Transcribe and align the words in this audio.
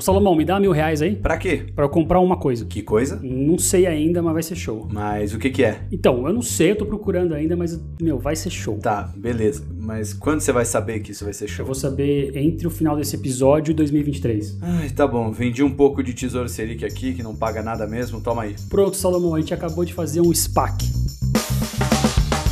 Ô 0.00 0.02
Salomão, 0.02 0.34
me 0.34 0.46
dá 0.46 0.58
mil 0.58 0.72
reais 0.72 1.02
aí 1.02 1.14
Pra 1.14 1.36
quê? 1.36 1.66
pra 1.76 1.84
eu 1.84 1.88
comprar 1.90 2.20
uma 2.20 2.38
coisa. 2.38 2.64
Que 2.64 2.80
coisa? 2.80 3.20
Não 3.22 3.58
sei 3.58 3.84
ainda, 3.86 4.22
mas 4.22 4.32
vai 4.32 4.42
ser 4.42 4.56
show. 4.56 4.88
Mas 4.90 5.34
o 5.34 5.38
que 5.38 5.50
que 5.50 5.62
é? 5.62 5.82
Então, 5.92 6.26
eu 6.26 6.32
não 6.32 6.40
sei, 6.40 6.70
eu 6.70 6.76
tô 6.76 6.86
procurando 6.86 7.34
ainda, 7.34 7.54
mas, 7.54 7.78
meu, 8.00 8.18
vai 8.18 8.34
ser 8.34 8.48
show. 8.48 8.78
Tá, 8.78 9.12
beleza. 9.14 9.62
Mas 9.78 10.14
quando 10.14 10.40
você 10.40 10.52
vai 10.52 10.64
saber 10.64 11.00
que 11.00 11.12
isso 11.12 11.22
vai 11.22 11.34
ser 11.34 11.44
Eu 11.44 11.48
show? 11.48 11.66
vou 11.66 11.74
saber 11.74 12.34
entre 12.34 12.66
o 12.66 12.70
final 12.70 12.96
desse 12.96 13.14
episódio 13.14 13.72
e 13.72 13.74
2023. 13.74 14.56
Ai, 14.62 14.88
tá 14.88 15.06
bom. 15.06 15.30
Vendi 15.32 15.62
um 15.62 15.70
pouco 15.70 16.02
de 16.02 16.14
tesouro 16.14 16.48
selic 16.48 16.82
aqui, 16.82 17.12
que 17.12 17.22
não 17.22 17.36
paga 17.36 17.62
nada 17.62 17.86
mesmo. 17.86 18.22
Toma 18.22 18.44
aí. 18.44 18.56
Pronto, 18.70 18.96
Salomão, 18.96 19.34
a 19.34 19.38
gente 19.40 19.52
acabou 19.52 19.84
de 19.84 19.92
fazer 19.92 20.22
um 20.22 20.32
SPAC. 20.32 20.82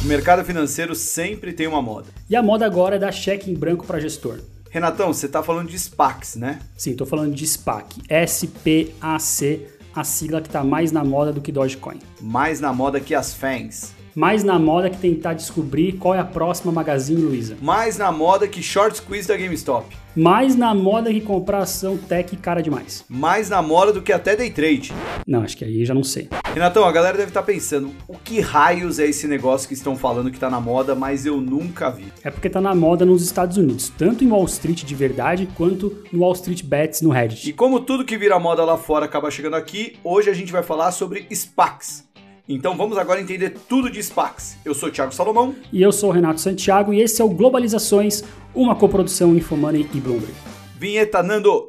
O 0.05 0.07
mercado 0.07 0.45
financeiro 0.45 0.95
sempre 0.95 1.55
tem 1.55 1.67
uma 1.67 1.81
moda. 1.81 2.09
E 2.29 2.37
a 2.37 2.43
moda 2.43 2.67
agora 2.67 2.97
é 2.97 2.99
dar 2.99 3.11
cheque 3.11 3.51
em 3.51 3.55
branco 3.55 3.87
para 3.87 3.99
gestor. 3.99 4.37
Renatão, 4.71 5.13
você 5.13 5.27
tá 5.27 5.43
falando 5.43 5.69
de 5.69 5.79
SPACs, 5.79 6.37
né? 6.37 6.59
Sim, 6.77 6.95
tô 6.95 7.07
falando 7.07 7.35
de 7.35 7.47
SPAC. 7.47 8.03
S-P-A-C, 8.09 9.67
a 9.95 10.05
sigla 10.05 10.43
que 10.43 10.51
tá 10.51 10.63
mais 10.63 10.93
na 10.93 11.03
moda 11.03 11.33
do 11.33 11.41
que 11.41 11.51
Dogecoin. 11.51 11.99
Mais 12.21 12.61
na 12.61 12.73
moda 12.73 13.01
que 13.01 13.15
as 13.15 13.33
FANGs. 13.33 13.97
Mais 14.15 14.45
na 14.45 14.59
moda 14.59 14.91
que 14.91 14.99
tentar 14.99 15.35
descobrir 15.35 15.93
qual 15.93 16.15
é 16.15 16.19
a 16.19 16.25
próxima 16.25 16.73
Magazine 16.73 17.23
Luiza. 17.23 17.57
Mais 17.63 17.97
na 17.97 18.13
moda 18.13 18.47
que 18.47 18.63
short 18.63 18.99
squeeze 18.99 19.29
da 19.29 19.37
GameStop. 19.37 19.97
Mais 20.15 20.55
na 20.55 20.75
moda 20.75 21.11
que 21.13 21.21
comprar 21.21 21.61
ação 21.61 21.97
tech 21.97 22.37
cara 22.37 22.61
demais. 22.61 23.05
Mais 23.09 23.49
na 23.49 23.63
moda 23.63 23.93
do 23.93 24.03
que 24.03 24.13
até 24.13 24.37
day 24.37 24.51
trade. 24.51 24.93
Não, 25.27 25.43
acho 25.43 25.57
que 25.57 25.65
aí 25.65 25.85
já 25.85 25.95
não 25.95 26.03
sei. 26.05 26.29
Renatão, 26.59 26.85
a 26.85 26.91
galera 26.91 27.17
deve 27.17 27.31
estar 27.31 27.45
pensando, 27.45 27.95
o 28.09 28.19
que 28.19 28.41
raios 28.41 28.99
é 28.99 29.07
esse 29.07 29.29
negócio 29.29 29.69
que 29.69 29.75
estão 29.75 29.97
falando 29.97 30.29
que 30.29 30.41
tá 30.41 30.51
na 30.51 30.61
moda, 30.61 30.93
mas 30.93 31.25
eu 31.25 31.41
nunca 31.41 31.89
vi? 31.89 32.13
É 32.25 32.33
porque 32.33 32.51
tá 32.51 32.61
na 32.61 32.75
moda 32.75 33.05
nos 33.05 33.23
Estados 33.23 33.57
Unidos, 33.57 33.93
tanto 33.97 34.25
em 34.25 34.29
Wall 34.29 34.45
Street 34.47 34.83
de 34.83 34.93
verdade, 34.93 35.49
quanto 35.57 36.03
no 36.11 36.23
Wall 36.23 36.33
Street 36.33 36.65
Bets 36.65 37.01
no 37.01 37.11
E 37.11 37.15
Reddit. 37.15 37.53
como 37.53 37.79
tudo 37.79 38.05
que 38.05 38.19
vira 38.19 38.41
moda 38.41 38.65
lá 38.65 38.77
fora 38.77 39.05
acaba 39.05 39.31
chegando 39.31 39.55
aqui, 39.55 40.01
hoje 40.03 40.31
a 40.31 40.35
gente 40.35 40.51
vai 40.51 40.65
falar 40.65 40.91
sobre 40.91 41.29
SPACs. 41.31 42.09
Então 42.49 42.77
vamos 42.77 42.99
agora 42.99 43.21
entender 43.21 43.51
tudo 43.69 43.89
de 43.89 44.03
SPACs. 44.03 44.57
Eu 44.65 44.75
sou 44.75 44.89
o 44.89 44.93
Thiago 44.93 45.15
Salomão. 45.15 45.55
E 45.73 45.81
eu 45.81 45.93
sou 45.93 46.11
o 46.11 46.13
Renato 46.13 46.41
Santiago 46.41 46.93
e 46.93 47.01
esse 47.01 47.23
é 47.23 47.25
o 47.25 47.29
Globalizações, 47.29 48.25
uma 48.53 48.75
coprodução 48.75 49.33
Infomoney 49.37 49.89
e 49.95 50.01
Bloomberg. 50.01 50.35
Vinheta 50.77 51.23
Nando! 51.23 51.69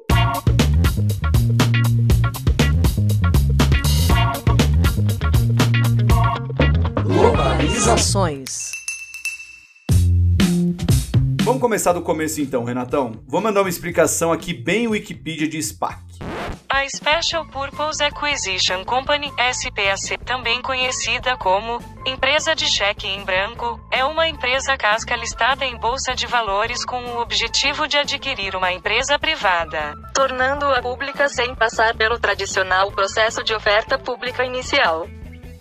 Globalizações. 7.79 8.71
Vamos 11.43 11.61
começar 11.61 11.93
do 11.93 12.01
começo 12.01 12.41
então, 12.41 12.65
Renatão. 12.65 13.13
Vou 13.25 13.39
mandar 13.39 13.61
uma 13.61 13.69
explicação 13.69 14.33
aqui 14.33 14.53
bem 14.53 14.89
Wikipedia 14.89 15.47
de 15.47 15.63
SPAC. 15.63 15.97
A 16.67 16.85
Special 16.89 17.45
Purpose 17.47 18.03
Acquisition 18.03 18.83
Company, 18.83 19.31
SPAC, 19.53 20.17
também 20.25 20.61
conhecida 20.61 21.37
como 21.37 21.79
Empresa 22.05 22.53
de 22.53 22.67
Cheque 22.67 23.07
em 23.07 23.23
Branco, 23.23 23.79
é 23.91 24.03
uma 24.03 24.27
empresa 24.27 24.75
casca 24.77 25.15
listada 25.15 25.65
em 25.65 25.77
bolsa 25.77 26.13
de 26.13 26.27
valores 26.27 26.83
com 26.83 27.01
o 27.01 27.21
objetivo 27.21 27.87
de 27.87 27.97
adquirir 27.97 28.57
uma 28.57 28.73
empresa 28.73 29.17
privada, 29.17 29.93
tornando-a 30.13 30.81
pública 30.81 31.29
sem 31.29 31.55
passar 31.55 31.95
pelo 31.95 32.19
tradicional 32.19 32.91
processo 32.91 33.41
de 33.41 33.53
oferta 33.53 33.97
pública 33.97 34.43
inicial. 34.43 35.07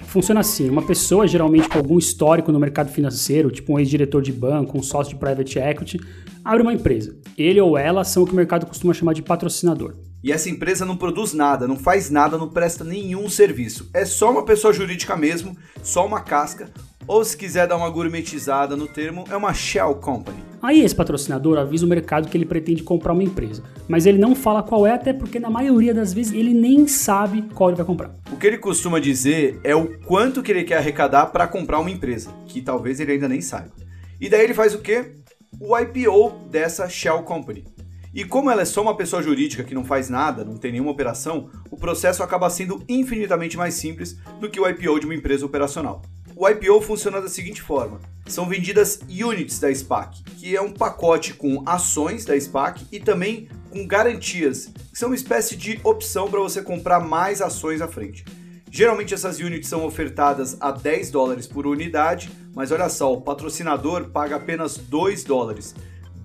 Funciona 0.08 0.40
assim: 0.40 0.70
uma 0.70 0.80
pessoa, 0.80 1.26
geralmente 1.26 1.68
com 1.68 1.76
algum 1.76 1.98
histórico 1.98 2.50
no 2.50 2.58
mercado 2.58 2.90
financeiro, 2.90 3.50
tipo 3.50 3.74
um 3.74 3.78
ex-diretor 3.78 4.22
de 4.22 4.32
banco, 4.32 4.78
um 4.78 4.82
sócio 4.82 5.12
de 5.12 5.20
private 5.20 5.58
equity, 5.58 6.00
abre 6.42 6.62
uma 6.62 6.72
empresa. 6.72 7.14
Ele 7.36 7.60
ou 7.60 7.76
ela 7.76 8.02
são 8.04 8.22
o 8.22 8.26
que 8.26 8.32
o 8.32 8.36
mercado 8.36 8.64
costuma 8.64 8.94
chamar 8.94 9.12
de 9.12 9.22
patrocinador. 9.22 9.96
E 10.24 10.32
essa 10.32 10.48
empresa 10.48 10.86
não 10.86 10.96
produz 10.96 11.34
nada, 11.34 11.68
não 11.68 11.76
faz 11.76 12.08
nada, 12.08 12.38
não 12.38 12.48
presta 12.48 12.82
nenhum 12.82 13.28
serviço. 13.28 13.90
É 13.92 14.06
só 14.06 14.30
uma 14.30 14.46
pessoa 14.46 14.72
jurídica 14.72 15.14
mesmo, 15.14 15.54
só 15.82 16.06
uma 16.06 16.20
casca. 16.20 16.70
Ou 17.08 17.24
se 17.24 17.34
quiser 17.34 17.66
dar 17.66 17.78
uma 17.78 17.88
gourmetizada 17.88 18.76
no 18.76 18.86
termo, 18.86 19.24
é 19.30 19.36
uma 19.36 19.54
shell 19.54 19.94
company. 19.94 20.36
Aí 20.60 20.82
esse 20.82 20.94
patrocinador 20.94 21.56
avisa 21.56 21.86
o 21.86 21.88
mercado 21.88 22.28
que 22.28 22.36
ele 22.36 22.44
pretende 22.44 22.82
comprar 22.82 23.14
uma 23.14 23.22
empresa, 23.22 23.62
mas 23.88 24.04
ele 24.04 24.18
não 24.18 24.36
fala 24.36 24.62
qual 24.62 24.86
é, 24.86 24.92
até 24.92 25.14
porque 25.14 25.40
na 25.40 25.48
maioria 25.48 25.94
das 25.94 26.12
vezes 26.12 26.34
ele 26.34 26.52
nem 26.52 26.86
sabe 26.86 27.42
qual 27.54 27.70
ele 27.70 27.78
vai 27.78 27.86
comprar. 27.86 28.10
O 28.30 28.36
que 28.36 28.46
ele 28.46 28.58
costuma 28.58 29.00
dizer 29.00 29.58
é 29.64 29.74
o 29.74 29.98
quanto 30.00 30.42
que 30.42 30.52
ele 30.52 30.64
quer 30.64 30.76
arrecadar 30.76 31.26
para 31.26 31.48
comprar 31.48 31.78
uma 31.78 31.90
empresa, 31.90 32.30
que 32.46 32.60
talvez 32.60 33.00
ele 33.00 33.12
ainda 33.12 33.26
nem 33.28 33.40
saiba. 33.40 33.72
E 34.20 34.28
daí 34.28 34.44
ele 34.44 34.52
faz 34.52 34.74
o 34.74 34.80
quê? 34.80 35.14
O 35.58 35.78
IPO 35.78 36.48
dessa 36.50 36.90
shell 36.90 37.22
company. 37.22 37.64
E 38.12 38.22
como 38.22 38.50
ela 38.50 38.62
é 38.62 38.66
só 38.66 38.82
uma 38.82 38.96
pessoa 38.96 39.22
jurídica 39.22 39.64
que 39.64 39.74
não 39.74 39.84
faz 39.84 40.10
nada, 40.10 40.44
não 40.44 40.56
tem 40.58 40.72
nenhuma 40.72 40.90
operação, 40.90 41.48
o 41.70 41.76
processo 41.76 42.22
acaba 42.22 42.50
sendo 42.50 42.82
infinitamente 42.86 43.56
mais 43.56 43.74
simples 43.74 44.18
do 44.40 44.50
que 44.50 44.60
o 44.60 44.68
IPO 44.68 45.00
de 45.00 45.06
uma 45.06 45.14
empresa 45.14 45.46
operacional. 45.46 46.02
O 46.40 46.48
IPO 46.48 46.80
funciona 46.80 47.20
da 47.20 47.28
seguinte 47.28 47.60
forma: 47.60 48.00
são 48.24 48.48
vendidas 48.48 49.00
units 49.10 49.58
da 49.58 49.74
SPAC, 49.74 50.22
que 50.38 50.54
é 50.54 50.62
um 50.62 50.72
pacote 50.72 51.34
com 51.34 51.64
ações 51.66 52.24
da 52.24 52.38
SPAC 52.38 52.86
e 52.92 53.00
também 53.00 53.48
com 53.70 53.84
garantias, 53.84 54.70
que 54.92 54.96
são 54.96 55.08
uma 55.08 55.16
espécie 55.16 55.56
de 55.56 55.80
opção 55.82 56.30
para 56.30 56.38
você 56.38 56.62
comprar 56.62 57.00
mais 57.00 57.42
ações 57.42 57.80
à 57.80 57.88
frente. 57.88 58.24
Geralmente 58.70 59.12
essas 59.12 59.40
units 59.40 59.68
são 59.68 59.84
ofertadas 59.84 60.56
a 60.60 60.70
10 60.70 61.10
dólares 61.10 61.48
por 61.48 61.66
unidade, 61.66 62.30
mas 62.54 62.70
olha 62.70 62.88
só, 62.88 63.12
o 63.12 63.20
patrocinador 63.20 64.10
paga 64.10 64.36
apenas 64.36 64.76
2 64.76 65.24
dólares. 65.24 65.74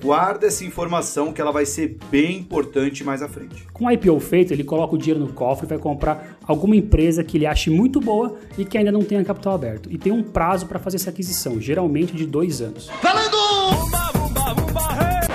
Guarda 0.04 0.48
essa 0.48 0.66
informação 0.66 1.32
que 1.32 1.40
ela 1.40 1.54
vai 1.54 1.66
ser 1.66 1.98
bem 2.12 2.40
importante 2.40 3.06
mais 3.06 3.22
à 3.22 3.30
frente. 3.30 3.66
Com 3.72 3.86
o 3.86 3.92
IPO 3.92 4.20
feito, 4.20 4.52
ele 4.52 4.66
coloca 4.66 4.96
o 4.96 4.98
dinheiro 4.98 5.18
no 5.18 5.32
cofre 5.32 5.66
e 5.66 5.70
vai 5.70 5.78
comprar 5.78 6.38
alguma 6.46 6.76
empresa 6.76 7.24
que 7.24 7.38
ele 7.38 7.46
ache 7.46 7.70
muito 7.70 8.02
boa 8.02 8.38
e 8.58 8.66
que 8.66 8.78
ainda 8.78 8.92
não 8.92 9.02
tenha 9.02 9.24
capital 9.24 9.54
aberto. 9.54 9.90
E 9.90 9.98
tem 9.98 10.12
um 10.12 10.22
prazo 10.22 10.66
para 10.66 10.78
fazer 10.78 10.98
essa 10.98 11.10
aquisição, 11.10 11.58
geralmente 11.62 12.14
de 12.18 12.26
dois 12.26 12.62
anos. 12.62 12.90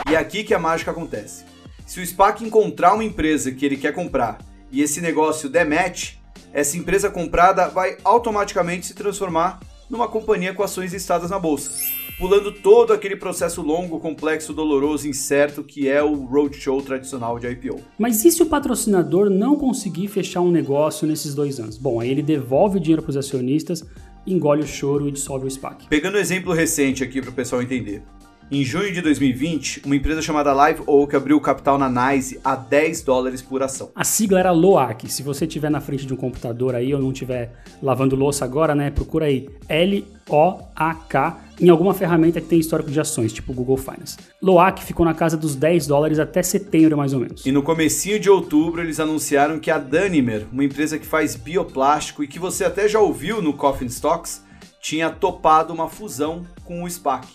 E 0.06 0.14
é 0.14 0.18
aqui 0.18 0.44
que 0.44 0.52
a 0.52 0.58
mágica 0.58 0.90
acontece. 0.90 1.46
Se 1.86 1.98
o 1.98 2.06
SPAC 2.06 2.44
encontrar 2.44 2.92
uma 2.92 3.04
empresa 3.04 3.50
que 3.50 3.64
ele 3.64 3.78
quer 3.78 3.94
comprar 3.94 4.36
e 4.70 4.82
esse 4.82 5.00
negócio 5.00 5.48
der 5.48 5.66
match, 5.66 6.16
essa 6.52 6.76
empresa 6.76 7.08
comprada 7.08 7.68
vai 7.68 7.96
automaticamente 8.04 8.84
se 8.84 8.92
transformar 8.92 9.60
numa 9.88 10.08
companhia 10.08 10.52
com 10.52 10.62
ações 10.62 10.92
listadas 10.92 11.30
na 11.30 11.38
bolsa, 11.38 11.70
pulando 12.18 12.50
todo 12.50 12.92
aquele 12.92 13.14
processo 13.14 13.62
longo, 13.62 14.00
complexo, 14.00 14.52
doloroso, 14.52 15.06
incerto 15.06 15.62
que 15.62 15.88
é 15.88 16.02
o 16.02 16.14
roadshow 16.14 16.82
tradicional 16.82 17.38
de 17.38 17.48
IPO. 17.48 17.80
Mas 17.96 18.24
e 18.24 18.32
se 18.32 18.42
o 18.42 18.46
patrocinador 18.46 19.30
não 19.30 19.56
conseguir 19.56 20.08
fechar 20.08 20.40
um 20.40 20.50
negócio 20.50 21.06
nesses 21.06 21.34
dois 21.34 21.60
anos? 21.60 21.78
Bom, 21.78 22.00
aí 22.00 22.10
ele 22.10 22.22
devolve 22.22 22.78
o 22.78 22.80
dinheiro 22.80 23.02
para 23.02 23.10
os 23.10 23.16
acionistas, 23.16 23.84
engole 24.26 24.62
o 24.62 24.66
choro 24.66 25.08
e 25.08 25.12
dissolve 25.12 25.46
o 25.46 25.50
SPAC. 25.50 25.86
Pegando 25.88 26.16
um 26.16 26.20
exemplo 26.20 26.52
recente 26.52 27.04
aqui 27.04 27.20
para 27.20 27.30
o 27.30 27.34
pessoal 27.34 27.62
entender. 27.62 28.02
Em 28.50 28.64
junho 28.64 28.90
de 28.90 29.02
2020, 29.02 29.82
uma 29.84 29.94
empresa 29.94 30.22
chamada 30.22 30.54
Live 30.54 30.82
Oak 30.86 31.14
abriu 31.14 31.36
o 31.36 31.40
capital 31.40 31.76
na 31.76 31.86
NYSE 31.86 32.40
a 32.42 32.56
10 32.56 33.02
dólares 33.02 33.42
por 33.42 33.62
ação. 33.62 33.90
A 33.94 34.04
sigla 34.04 34.40
era 34.40 34.50
LOAC. 34.50 35.06
Se 35.12 35.22
você 35.22 35.44
estiver 35.44 35.70
na 35.70 35.82
frente 35.82 36.06
de 36.06 36.14
um 36.14 36.16
computador 36.16 36.74
aí 36.74 36.94
ou 36.94 36.98
não 36.98 37.12
estiver 37.12 37.52
lavando 37.82 38.16
louça 38.16 38.46
agora, 38.46 38.74
né, 38.74 38.90
procura 38.90 39.26
aí 39.26 39.50
L-O-A-K 39.68 41.40
em 41.60 41.68
alguma 41.68 41.92
ferramenta 41.92 42.40
que 42.40 42.46
tem 42.46 42.58
histórico 42.58 42.90
de 42.90 42.98
ações, 42.98 43.34
tipo 43.34 43.52
Google 43.52 43.76
Finance. 43.76 44.16
LOAC 44.40 44.82
ficou 44.82 45.04
na 45.04 45.12
casa 45.12 45.36
dos 45.36 45.54
10 45.54 45.86
dólares 45.86 46.18
até 46.18 46.42
setembro, 46.42 46.96
mais 46.96 47.12
ou 47.12 47.20
menos. 47.20 47.44
E 47.44 47.52
no 47.52 47.62
comecinho 47.62 48.18
de 48.18 48.30
outubro, 48.30 48.80
eles 48.80 48.98
anunciaram 48.98 49.58
que 49.58 49.70
a 49.70 49.76
Danimer, 49.76 50.46
uma 50.50 50.64
empresa 50.64 50.98
que 50.98 51.04
faz 51.04 51.36
bioplástico 51.36 52.24
e 52.24 52.26
que 52.26 52.38
você 52.38 52.64
até 52.64 52.88
já 52.88 52.98
ouviu 52.98 53.42
no 53.42 53.52
Coffin 53.52 53.86
Stocks, 53.86 54.42
tinha 54.80 55.10
topado 55.10 55.74
uma 55.74 55.90
fusão 55.90 56.46
com 56.64 56.82
o 56.82 56.88
SPAC. 56.88 57.26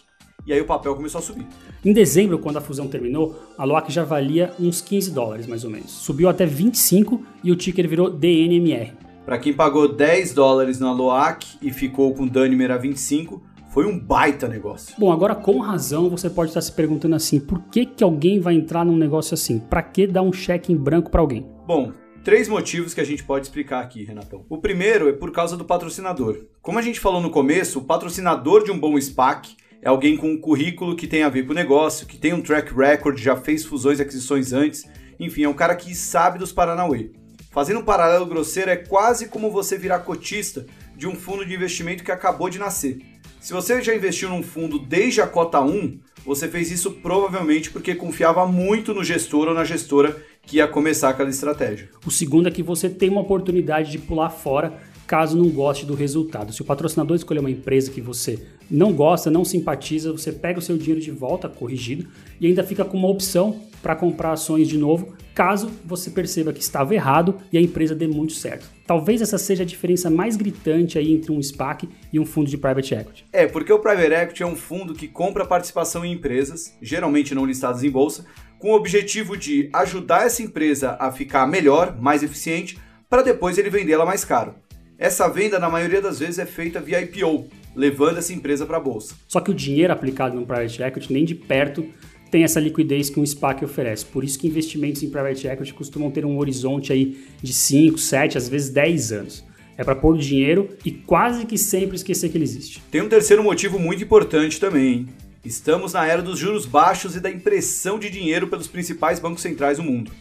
E 0.46 0.52
aí 0.52 0.60
o 0.60 0.66
papel 0.66 0.96
começou 0.96 1.20
a 1.20 1.22
subir. 1.22 1.48
Em 1.86 1.94
dezembro, 1.94 2.38
quando 2.38 2.58
a 2.58 2.62
fusão 2.62 2.88
terminou, 2.88 3.40
a 3.58 3.64
LOAC 3.64 3.92
já 3.92 4.04
valia 4.04 4.54
uns 4.60 4.82
15 4.82 5.12
dólares, 5.12 5.48
mais 5.48 5.64
ou 5.64 5.70
menos. 5.70 5.92
Subiu 5.92 6.28
até 6.28 6.46
25 6.46 7.22
e 7.44 7.52
o 7.52 7.56
ticker 7.56 7.88
virou 7.88 8.10
DNMR. 8.10 8.92
Para 9.26 9.38
quem 9.38 9.54
pagou 9.54 9.88
10 9.88 10.34
dólares 10.34 10.80
na 10.80 10.92
LOAC 10.92 11.58
e 11.62 11.72
ficou 11.72 12.14
com 12.14 12.28
Danimer 12.28 12.72
a 12.72 12.78
25, 12.78 13.42
Foi 13.74 13.88
um 13.88 13.98
baita 13.98 14.48
negócio. 14.48 14.94
Bom, 15.00 15.12
agora 15.12 15.34
com 15.34 15.58
razão 15.58 16.08
você 16.08 16.30
pode 16.30 16.52
estar 16.52 16.62
se 16.62 16.72
perguntando 16.72 17.16
assim: 17.16 17.40
por 17.40 17.60
que, 17.72 17.88
que 17.88 18.04
alguém 18.04 18.40
vai 18.40 18.54
entrar 18.54 18.86
num 18.86 18.96
negócio 18.96 19.34
assim? 19.34 19.58
Para 19.58 19.82
que 19.82 20.06
dar 20.06 20.22
um 20.22 20.32
cheque 20.32 20.72
em 20.72 20.78
branco 20.78 21.10
para 21.10 21.22
alguém? 21.22 21.44
Bom, 21.66 21.92
três 22.24 22.48
motivos 22.48 22.94
que 22.94 23.02
a 23.02 23.04
gente 23.04 23.24
pode 23.24 23.48
explicar 23.48 23.82
aqui, 23.82 24.04
Renatão. 24.04 24.46
O 24.48 24.60
primeiro 24.60 25.10
é 25.10 25.12
por 25.12 25.32
causa 25.32 25.58
do 25.58 25.66
patrocinador. 25.66 26.42
Como 26.62 26.78
a 26.78 26.84
gente 26.84 27.00
falou 27.00 27.20
no 27.20 27.32
começo, 27.32 27.80
o 27.80 27.84
patrocinador 27.84 28.64
de 28.64 28.70
um 28.70 28.78
bom 28.78 28.96
SPAC 29.02 29.56
é 29.84 29.90
alguém 29.90 30.16
com 30.16 30.32
um 30.32 30.38
currículo 30.38 30.96
que 30.96 31.06
tem 31.06 31.24
a 31.24 31.30
ver 31.30 31.46
com 31.46 31.52
o 31.52 31.56
negócio, 31.56 32.08
que 32.08 32.18
tem 32.18 32.34
um 32.34 32.42
track 32.42 32.74
record, 32.74 33.20
já 33.20 33.36
fez 33.36 33.66
fusões 33.66 34.00
e 34.00 34.02
aquisições 34.02 34.54
antes, 34.54 34.88
enfim, 35.20 35.44
é 35.44 35.50
um 35.50 35.54
cara 35.54 35.76
que 35.76 35.94
sabe 35.94 36.40
dos 36.40 36.54
Paranauê. 36.54 37.12
Fazendo 37.52 37.82
um 37.82 37.84
paralelo 37.84 38.26
grosseiro, 38.26 38.72
é 38.72 38.78
quase 38.78 39.28
como 39.28 39.52
você 39.52 39.78
virar 39.78 40.00
cotista 40.00 40.66
de 40.96 41.06
um 41.06 41.16
fundo 41.16 41.46
de 41.46 41.54
investimento 41.54 42.04
que 42.04 42.12
acabou 42.12 42.50
de 42.50 42.58
nascer. 42.58 43.00
Se 43.42 43.52
você 43.52 43.82
já 43.82 43.94
investiu 43.94 44.30
num 44.30 44.42
fundo 44.42 44.80
desde 44.80 45.20
a 45.20 45.28
cota 45.28 45.60
1, 45.60 46.00
você 46.26 46.48
fez 46.48 46.72
isso 46.72 46.90
provavelmente 46.90 47.70
porque 47.70 47.94
confiava 47.94 48.48
muito 48.48 48.94
no 48.94 49.04
gestor 49.04 49.50
ou 49.50 49.54
na 49.54 49.66
gestora 49.66 50.16
que 50.44 50.58
ia 50.58 50.68
começar 50.68 51.10
aquela 51.10 51.30
estratégia. 51.30 51.90
O 52.06 52.12
segundo 52.12 52.48
é 52.48 52.52
que 52.52 52.64
você 52.64 52.90
tem 52.90 53.10
uma 53.10 53.22
oportunidade 53.22 53.92
de 53.92 53.98
pular 53.98 54.30
fora 54.30 54.80
caso 55.06 55.38
não 55.38 55.50
goste 55.50 55.86
do 55.86 55.94
resultado. 55.94 56.54
Se 56.54 56.62
o 56.62 56.66
patrocinador 56.66 57.16
escolher 57.16 57.40
uma 57.40 57.52
empresa 57.52 57.92
que 57.92 58.02
você 58.02 58.48
não 58.74 58.92
gosta, 58.92 59.30
não 59.30 59.46
simpatiza, 59.46 60.12
você 60.12 60.32
pega 60.32 60.58
o 60.58 60.62
seu 60.62 60.76
dinheiro 60.76 61.00
de 61.00 61.12
volta, 61.12 61.48
corrigido, 61.48 62.08
e 62.42 62.48
ainda 62.48 62.64
fica 62.64 62.84
com 62.84 62.98
uma 62.98 63.08
opção 63.08 63.62
para 63.84 63.96
comprar 63.96 64.32
ações 64.32 64.68
de 64.68 64.78
novo, 64.78 65.16
caso 65.36 65.70
você 65.86 66.10
perceba 66.10 66.52
que 66.52 66.62
estava 66.62 66.96
errado 66.96 67.38
e 67.52 67.58
a 67.58 67.62
empresa 67.62 67.94
dê 67.94 68.08
muito 68.08 68.34
certo. 68.34 68.66
Talvez 68.88 69.22
essa 69.22 69.38
seja 69.38 69.62
a 69.62 69.66
diferença 69.66 70.10
mais 70.10 70.36
gritante 70.36 70.98
aí 70.98 71.14
entre 71.14 71.32
um 71.32 71.42
SPAC 71.42 71.88
e 72.12 72.20
um 72.20 72.26
fundo 72.26 72.50
de 72.50 72.58
private 72.58 72.96
equity. 72.96 73.26
É, 73.32 73.46
porque 73.46 73.72
o 73.72 73.78
private 73.78 74.14
equity 74.14 74.42
é 74.42 74.48
um 74.48 74.56
fundo 74.56 74.96
que 74.96 75.08
compra 75.08 75.46
participação 75.46 76.04
em 76.04 76.14
empresas, 76.14 76.76
geralmente 76.82 77.36
não 77.36 77.46
listadas 77.46 77.84
em 77.84 77.92
bolsa, 77.92 78.26
com 78.58 78.72
o 78.72 78.76
objetivo 78.76 79.38
de 79.38 79.70
ajudar 79.74 80.26
essa 80.26 80.42
empresa 80.42 80.98
a 81.00 81.12
ficar 81.12 81.46
melhor, 81.46 81.96
mais 82.02 82.24
eficiente, 82.24 82.80
para 83.08 83.22
depois 83.22 83.58
ele 83.58 83.70
vendê-la 83.70 84.06
mais 84.06 84.26
caro. 84.26 84.56
Essa 84.98 85.28
venda, 85.28 85.60
na 85.60 85.70
maioria 85.70 86.02
das 86.02 86.20
vezes, 86.20 86.40
é 86.40 86.46
feita 86.46 86.80
via 86.80 87.02
IPO, 87.02 87.50
levando 87.76 88.18
essa 88.18 88.34
empresa 88.34 88.66
para 88.66 88.78
a 88.78 88.80
bolsa. 88.80 89.16
Só 89.28 89.40
que 89.40 89.52
o 89.52 89.54
dinheiro 89.54 89.94
aplicado 89.94 90.36
no 90.36 90.46
private 90.46 90.82
equity 90.82 91.14
nem 91.14 91.26
de 91.26 91.36
perto 91.36 91.86
tem 92.30 92.44
essa 92.44 92.60
liquidez 92.60 93.12
que 93.12 93.20
um 93.20 93.26
SPAC 93.26 93.64
oferece. 93.64 94.06
Por 94.06 94.24
isso 94.24 94.40
que 94.40 94.48
investimentos 94.48 95.04
em 95.04 95.10
private 95.10 95.48
equity 95.48 95.74
costumam 95.74 96.10
ter 96.10 96.26
um 96.26 96.40
horizonte 96.40 96.92
aí 96.92 97.24
de 97.42 97.54
5, 97.54 97.98
7, 97.98 98.38
às 98.38 98.50
vezes 98.50 98.70
10 98.70 99.12
anos. 99.12 99.46
É 99.78 99.84
para 99.84 99.96
pôr 99.96 100.16
o 100.16 100.18
dinheiro 100.18 100.70
e 100.84 100.92
quase 100.92 101.46
que 101.46 101.58
sempre 101.58 101.96
esquecer 101.96 102.30
que 102.30 102.38
ele 102.38 102.44
existe. 102.44 102.82
Tem 102.92 103.02
um 103.02 103.10
terceiro 103.10 103.44
motivo 103.44 103.78
muito 103.78 104.04
importante 104.04 104.60
também. 104.60 104.94
Hein? 104.94 105.08
Estamos 105.46 105.94
na 105.94 106.08
era 106.08 106.22
dos 106.22 106.40
juros 106.40 106.66
baixos 106.66 107.16
e 107.16 107.20
da 107.20 107.30
impressão 107.30 108.00
de 108.00 108.10
dinheiro 108.10 108.48
pelos 108.48 108.68
principais 108.68 109.20
bancos 109.20 109.42
centrais 109.42 109.78
do 109.78 109.84
mundo. 109.84 110.12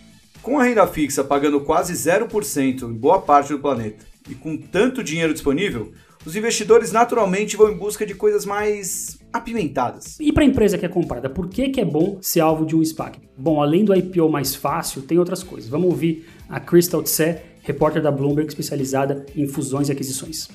Com 0.43 0.59
a 0.59 0.65
renda 0.65 0.87
fixa 0.87 1.23
pagando 1.23 1.61
quase 1.61 1.93
0% 1.93 2.83
em 2.83 2.93
boa 2.93 3.21
parte 3.21 3.53
do 3.53 3.59
planeta 3.59 4.05
e 4.29 4.35
com 4.35 4.57
tanto 4.57 5.03
dinheiro 5.03 5.33
disponível, 5.33 5.93
os 6.25 6.37
investidores 6.37 6.93
naturalmente 6.93 7.57
vão 7.57 7.71
em 7.71 7.77
busca 7.77 8.07
de 8.07 8.15
coisas 8.15 8.45
mais 8.45 9.19
apimentadas. 9.33 10.19
E 10.21 10.33
para 10.33 10.45
a 10.45 10.47
empresa 10.47 10.79
que 10.79 10.87
é 10.87 10.89
comprada, 10.89 11.29
por 11.29 11.49
que, 11.49 11.69
que 11.71 11.81
é 11.81 11.85
bom 11.85 12.19
ser 12.21 12.41
alvo 12.41 12.65
de 12.65 12.77
um 12.77 12.85
SPAC? 12.85 13.19
Bom, 13.37 13.61
além 13.61 13.85
do 13.85 13.95
IPO 13.95 14.29
mais 14.29 14.55
fácil, 14.55 15.03
tem 15.03 15.19
outras 15.19 15.43
coisas. 15.43 15.69
Vamos 15.69 15.91
ouvir 15.91 16.29
a 16.49 16.61
Crystal 16.61 17.03
Tse, 17.03 17.39
repórter 17.63 18.03
da 18.03 18.11
Bloomberg 18.11 18.49
especializada 18.49 19.27
em 19.35 19.49
fusões 19.49 19.89
e 19.89 19.93
aquisições. 19.93 20.49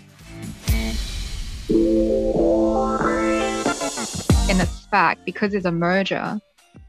In 4.49 4.61
a 4.61 4.65
SPAC, 4.65 5.19
because 5.25 5.53
it's 5.53 5.65
a 5.65 5.71
merger, 5.71 6.39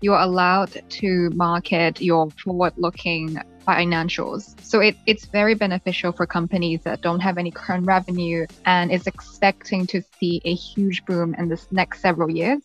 you're 0.01 0.21
allowed 0.21 0.81
to 1.01 1.31
market 1.35 2.01
your 2.01 2.29
forward-looking 2.45 3.39
financials. 3.69 4.59
So 4.65 4.81
it, 4.81 4.97
it's 5.05 5.27
very 5.27 5.55
beneficial 5.55 6.11
for 6.13 6.27
companies 6.27 6.81
that 6.85 7.03
don't 7.03 7.21
have 7.21 7.37
any 7.37 7.51
current 7.51 7.87
revenue 7.87 8.47
and 8.65 8.91
is 8.91 9.07
expecting 9.07 9.87
to 9.89 10.03
see 10.19 10.41
a 10.45 10.55
huge 10.55 11.05
boom 11.05 11.35
in 11.35 11.49
the 11.49 11.63
next 11.71 12.01
several 12.01 12.31
years. 12.31 12.63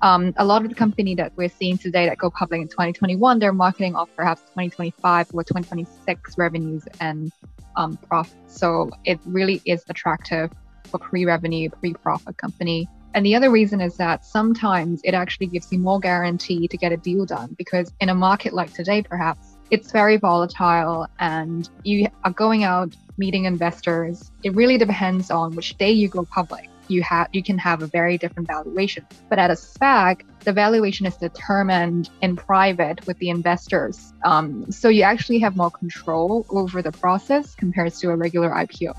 Um, 0.00 0.32
a 0.36 0.44
lot 0.44 0.62
of 0.62 0.68
the 0.68 0.76
company 0.76 1.16
that 1.16 1.32
we're 1.34 1.48
seeing 1.48 1.76
today 1.76 2.06
that 2.06 2.18
go 2.18 2.30
public 2.30 2.60
in 2.60 2.68
2021, 2.68 3.40
they're 3.40 3.52
marketing 3.52 3.96
off 3.96 4.08
perhaps 4.14 4.42
2025 4.42 5.30
or 5.34 5.42
2026 5.42 6.38
revenues 6.38 6.84
and 7.00 7.32
um, 7.74 7.96
profits. 7.96 8.36
So 8.46 8.90
it 9.04 9.18
really 9.24 9.60
is 9.64 9.82
attractive 9.88 10.52
for 10.84 10.98
pre-revenue, 10.98 11.68
pre-profit 11.70 12.36
company. 12.36 12.88
And 13.14 13.26
the 13.26 13.34
other 13.34 13.50
reason 13.50 13.80
is 13.80 13.96
that 13.96 14.24
sometimes 14.24 15.00
it 15.02 15.14
actually 15.14 15.46
gives 15.46 15.72
you 15.72 15.78
more 15.80 15.98
guarantee 15.98 16.68
to 16.68 16.76
get 16.76 16.92
a 16.92 16.96
deal 16.96 17.24
done 17.24 17.56
because 17.58 17.92
in 18.00 18.08
a 18.08 18.14
market 18.14 18.52
like 18.52 18.72
today, 18.72 19.02
perhaps 19.02 19.47
it's 19.70 19.92
very 19.92 20.16
volatile 20.16 21.06
and 21.18 21.68
you 21.84 22.08
are 22.24 22.32
going 22.32 22.64
out 22.64 22.96
meeting 23.18 23.44
investors. 23.44 24.30
It 24.42 24.54
really 24.54 24.78
depends 24.78 25.30
on 25.30 25.54
which 25.54 25.76
day 25.76 25.90
you 25.90 26.08
go 26.08 26.24
public. 26.24 26.70
You 26.88 27.02
have 27.02 27.28
you 27.32 27.42
can 27.42 27.58
have 27.58 27.82
a 27.82 27.86
very 27.86 28.16
different 28.16 28.48
valuation. 28.48 29.04
But 29.28 29.38
at 29.38 29.50
a 29.50 29.54
SPAC, 29.54 30.22
the 30.44 30.54
valuation 30.54 31.04
is 31.04 31.16
determined 31.16 32.08
in 32.22 32.36
private 32.36 33.06
with 33.06 33.18
the 33.18 33.28
investors. 33.28 34.14
Um, 34.24 34.70
so 34.72 34.88
you 34.88 35.02
actually 35.02 35.38
have 35.40 35.54
more 35.54 35.70
control 35.70 36.46
over 36.48 36.80
the 36.80 36.92
process 36.92 37.54
compared 37.54 37.92
to 37.94 38.10
a 38.10 38.16
regular 38.16 38.50
IPO. 38.50 38.94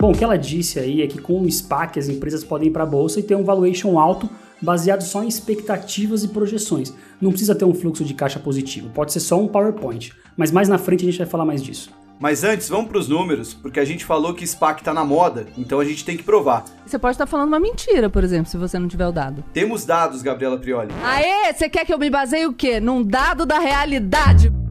Bom, 0.00 0.10
o 0.10 0.14
que 0.16 0.24
ela 0.24 0.38
disse 0.38 0.80
aí 0.80 1.02
é 1.02 1.06
que 1.06 1.20
com 1.20 1.42
o 1.42 1.50
SPAC 1.52 1.98
as 1.98 2.08
empresas 2.08 2.42
podem 2.42 2.68
ir 2.68 2.70
para 2.72 2.82
a 2.82 2.86
bolsa 2.86 3.20
e 3.20 3.22
ter 3.22 3.36
um 3.36 3.44
valuation 3.44 3.98
alto 3.98 4.28
baseado 4.62 5.02
só 5.02 5.22
em 5.22 5.28
expectativas 5.28 6.22
e 6.22 6.28
projeções. 6.28 6.94
Não 7.20 7.30
precisa 7.30 7.54
ter 7.54 7.64
um 7.64 7.74
fluxo 7.74 8.04
de 8.04 8.14
caixa 8.14 8.38
positivo, 8.38 8.90
pode 8.90 9.12
ser 9.12 9.20
só 9.20 9.38
um 9.40 9.48
PowerPoint. 9.48 10.12
Mas 10.36 10.50
mais 10.50 10.68
na 10.68 10.78
frente 10.78 11.02
a 11.02 11.10
gente 11.10 11.18
vai 11.18 11.26
falar 11.26 11.44
mais 11.44 11.62
disso. 11.62 11.90
Mas 12.22 12.44
antes, 12.44 12.68
vamos 12.68 12.86
para 12.86 12.98
os 12.98 13.08
números, 13.08 13.52
porque 13.52 13.80
a 13.80 13.84
gente 13.84 14.04
falou 14.04 14.32
que 14.32 14.46
SPAC 14.46 14.80
está 14.80 14.94
na 14.94 15.04
moda, 15.04 15.48
então 15.58 15.80
a 15.80 15.84
gente 15.84 16.04
tem 16.04 16.16
que 16.16 16.22
provar. 16.22 16.64
Você 16.86 16.96
pode 16.96 17.14
estar 17.14 17.26
falando 17.26 17.48
uma 17.48 17.58
mentira, 17.58 18.08
por 18.08 18.22
exemplo, 18.22 18.48
se 18.48 18.56
você 18.56 18.78
não 18.78 18.86
tiver 18.86 19.08
o 19.08 19.12
dado. 19.12 19.42
Temos 19.52 19.84
dados, 19.84 20.22
Gabriela 20.22 20.56
Prioli. 20.56 20.94
Aê, 21.02 21.52
você 21.52 21.68
quer 21.68 21.84
que 21.84 21.92
eu 21.92 21.98
me 21.98 22.08
baseie 22.08 22.46
o 22.46 22.52
quê? 22.52 22.78
Num 22.78 23.02
dado 23.02 23.44
da 23.44 23.58
realidade. 23.58 24.61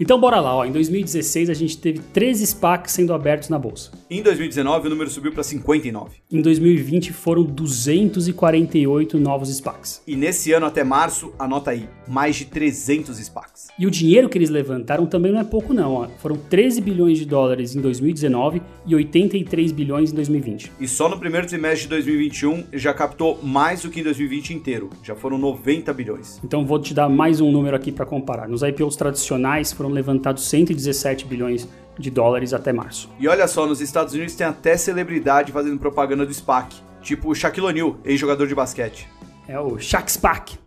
Então 0.00 0.18
bora 0.18 0.40
lá, 0.40 0.56
ó. 0.56 0.64
em 0.64 0.72
2016 0.72 1.50
a 1.50 1.54
gente 1.54 1.76
teve 1.76 1.98
13 1.98 2.46
SPACs 2.46 2.94
sendo 2.94 3.12
abertos 3.12 3.50
na 3.50 3.58
bolsa. 3.58 3.90
Em 4.08 4.22
2019 4.22 4.86
o 4.86 4.90
número 4.90 5.10
subiu 5.10 5.30
para 5.30 5.42
59. 5.42 6.16
Em 6.32 6.40
2020 6.40 7.12
foram 7.12 7.42
248 7.42 9.18
novos 9.18 9.50
SPACs. 9.54 10.02
E 10.06 10.16
nesse 10.16 10.52
ano 10.52 10.64
até 10.64 10.82
março, 10.82 11.34
anota 11.38 11.72
aí, 11.72 11.86
mais 12.10 12.34
de 12.34 12.44
300 12.44 13.16
SPACs. 13.18 13.68
E 13.78 13.86
o 13.86 13.90
dinheiro 13.90 14.28
que 14.28 14.36
eles 14.36 14.50
levantaram 14.50 15.06
também 15.06 15.30
não 15.30 15.40
é 15.40 15.44
pouco 15.44 15.72
não, 15.72 15.92
ó. 15.92 16.08
foram 16.18 16.36
13 16.36 16.80
bilhões 16.80 17.18
de 17.18 17.24
dólares 17.24 17.76
em 17.76 17.80
2019 17.80 18.60
e 18.84 18.94
83 18.96 19.70
bilhões 19.70 20.10
em 20.10 20.16
2020. 20.16 20.72
E 20.80 20.88
só 20.88 21.08
no 21.08 21.18
primeiro 21.18 21.46
trimestre 21.46 21.82
de 21.82 21.88
2021 21.90 22.64
já 22.72 22.92
captou 22.92 23.38
mais 23.42 23.82
do 23.82 23.90
que 23.90 24.00
em 24.00 24.02
2020 24.02 24.54
inteiro, 24.54 24.90
já 25.04 25.14
foram 25.14 25.38
90 25.38 25.92
bilhões. 25.94 26.40
Então 26.44 26.66
vou 26.66 26.80
te 26.80 26.92
dar 26.92 27.08
mais 27.08 27.40
um 27.40 27.52
número 27.52 27.76
aqui 27.76 27.92
para 27.92 28.04
comparar. 28.04 28.48
Nos 28.48 28.62
IPOs 28.62 28.96
tradicionais 28.96 29.72
foram 29.72 29.90
levantados 29.90 30.48
117 30.48 31.24
bilhões 31.26 31.68
de 31.96 32.10
dólares 32.10 32.52
até 32.52 32.72
março. 32.72 33.08
E 33.20 33.28
olha 33.28 33.46
só, 33.46 33.66
nos 33.66 33.80
Estados 33.80 34.14
Unidos 34.14 34.34
tem 34.34 34.46
até 34.46 34.76
celebridade 34.76 35.52
fazendo 35.52 35.78
propaganda 35.78 36.26
do 36.26 36.34
SPAC, 36.34 36.74
tipo 37.02 37.30
o 37.30 37.34
Shaquille 37.34 37.66
O'Neal, 37.66 37.96
ex-jogador 38.04 38.48
de 38.48 38.54
basquete. 38.54 39.06
É 39.46 39.60
o 39.60 39.78
Shaq 39.78 40.10
SPAC. 40.10 40.58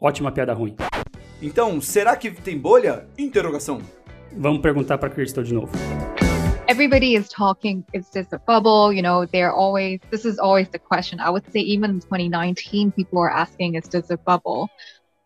Ótima 0.00 0.30
piada 0.30 0.54
ruim. 0.54 0.76
Então, 1.42 1.80
será 1.80 2.16
que 2.16 2.30
tem 2.30 2.56
bolha? 2.56 3.08
Interrogação. 3.18 3.80
Vamos 4.32 4.62
perguntar 4.62 4.96
para 4.96 5.10
Crystal 5.10 5.42
de 5.42 5.52
novo. 5.52 5.72
everybody 6.68 7.14
is 7.14 7.28
talking 7.30 7.82
is 7.94 8.10
this 8.10 8.30
a 8.32 8.38
bubble 8.46 8.92
you 8.92 9.02
know 9.02 9.24
they're 9.24 9.50
always 9.50 9.98
this 10.10 10.26
is 10.26 10.38
always 10.38 10.68
the 10.68 10.78
question 10.78 11.18
i 11.18 11.30
would 11.30 11.42
say 11.50 11.60
even 11.60 11.92
in 11.92 11.98
2019 11.98 12.92
people 12.92 13.18
are 13.18 13.30
asking 13.30 13.74
is 13.74 13.88
this 13.88 14.10
a 14.10 14.18
bubble 14.18 14.68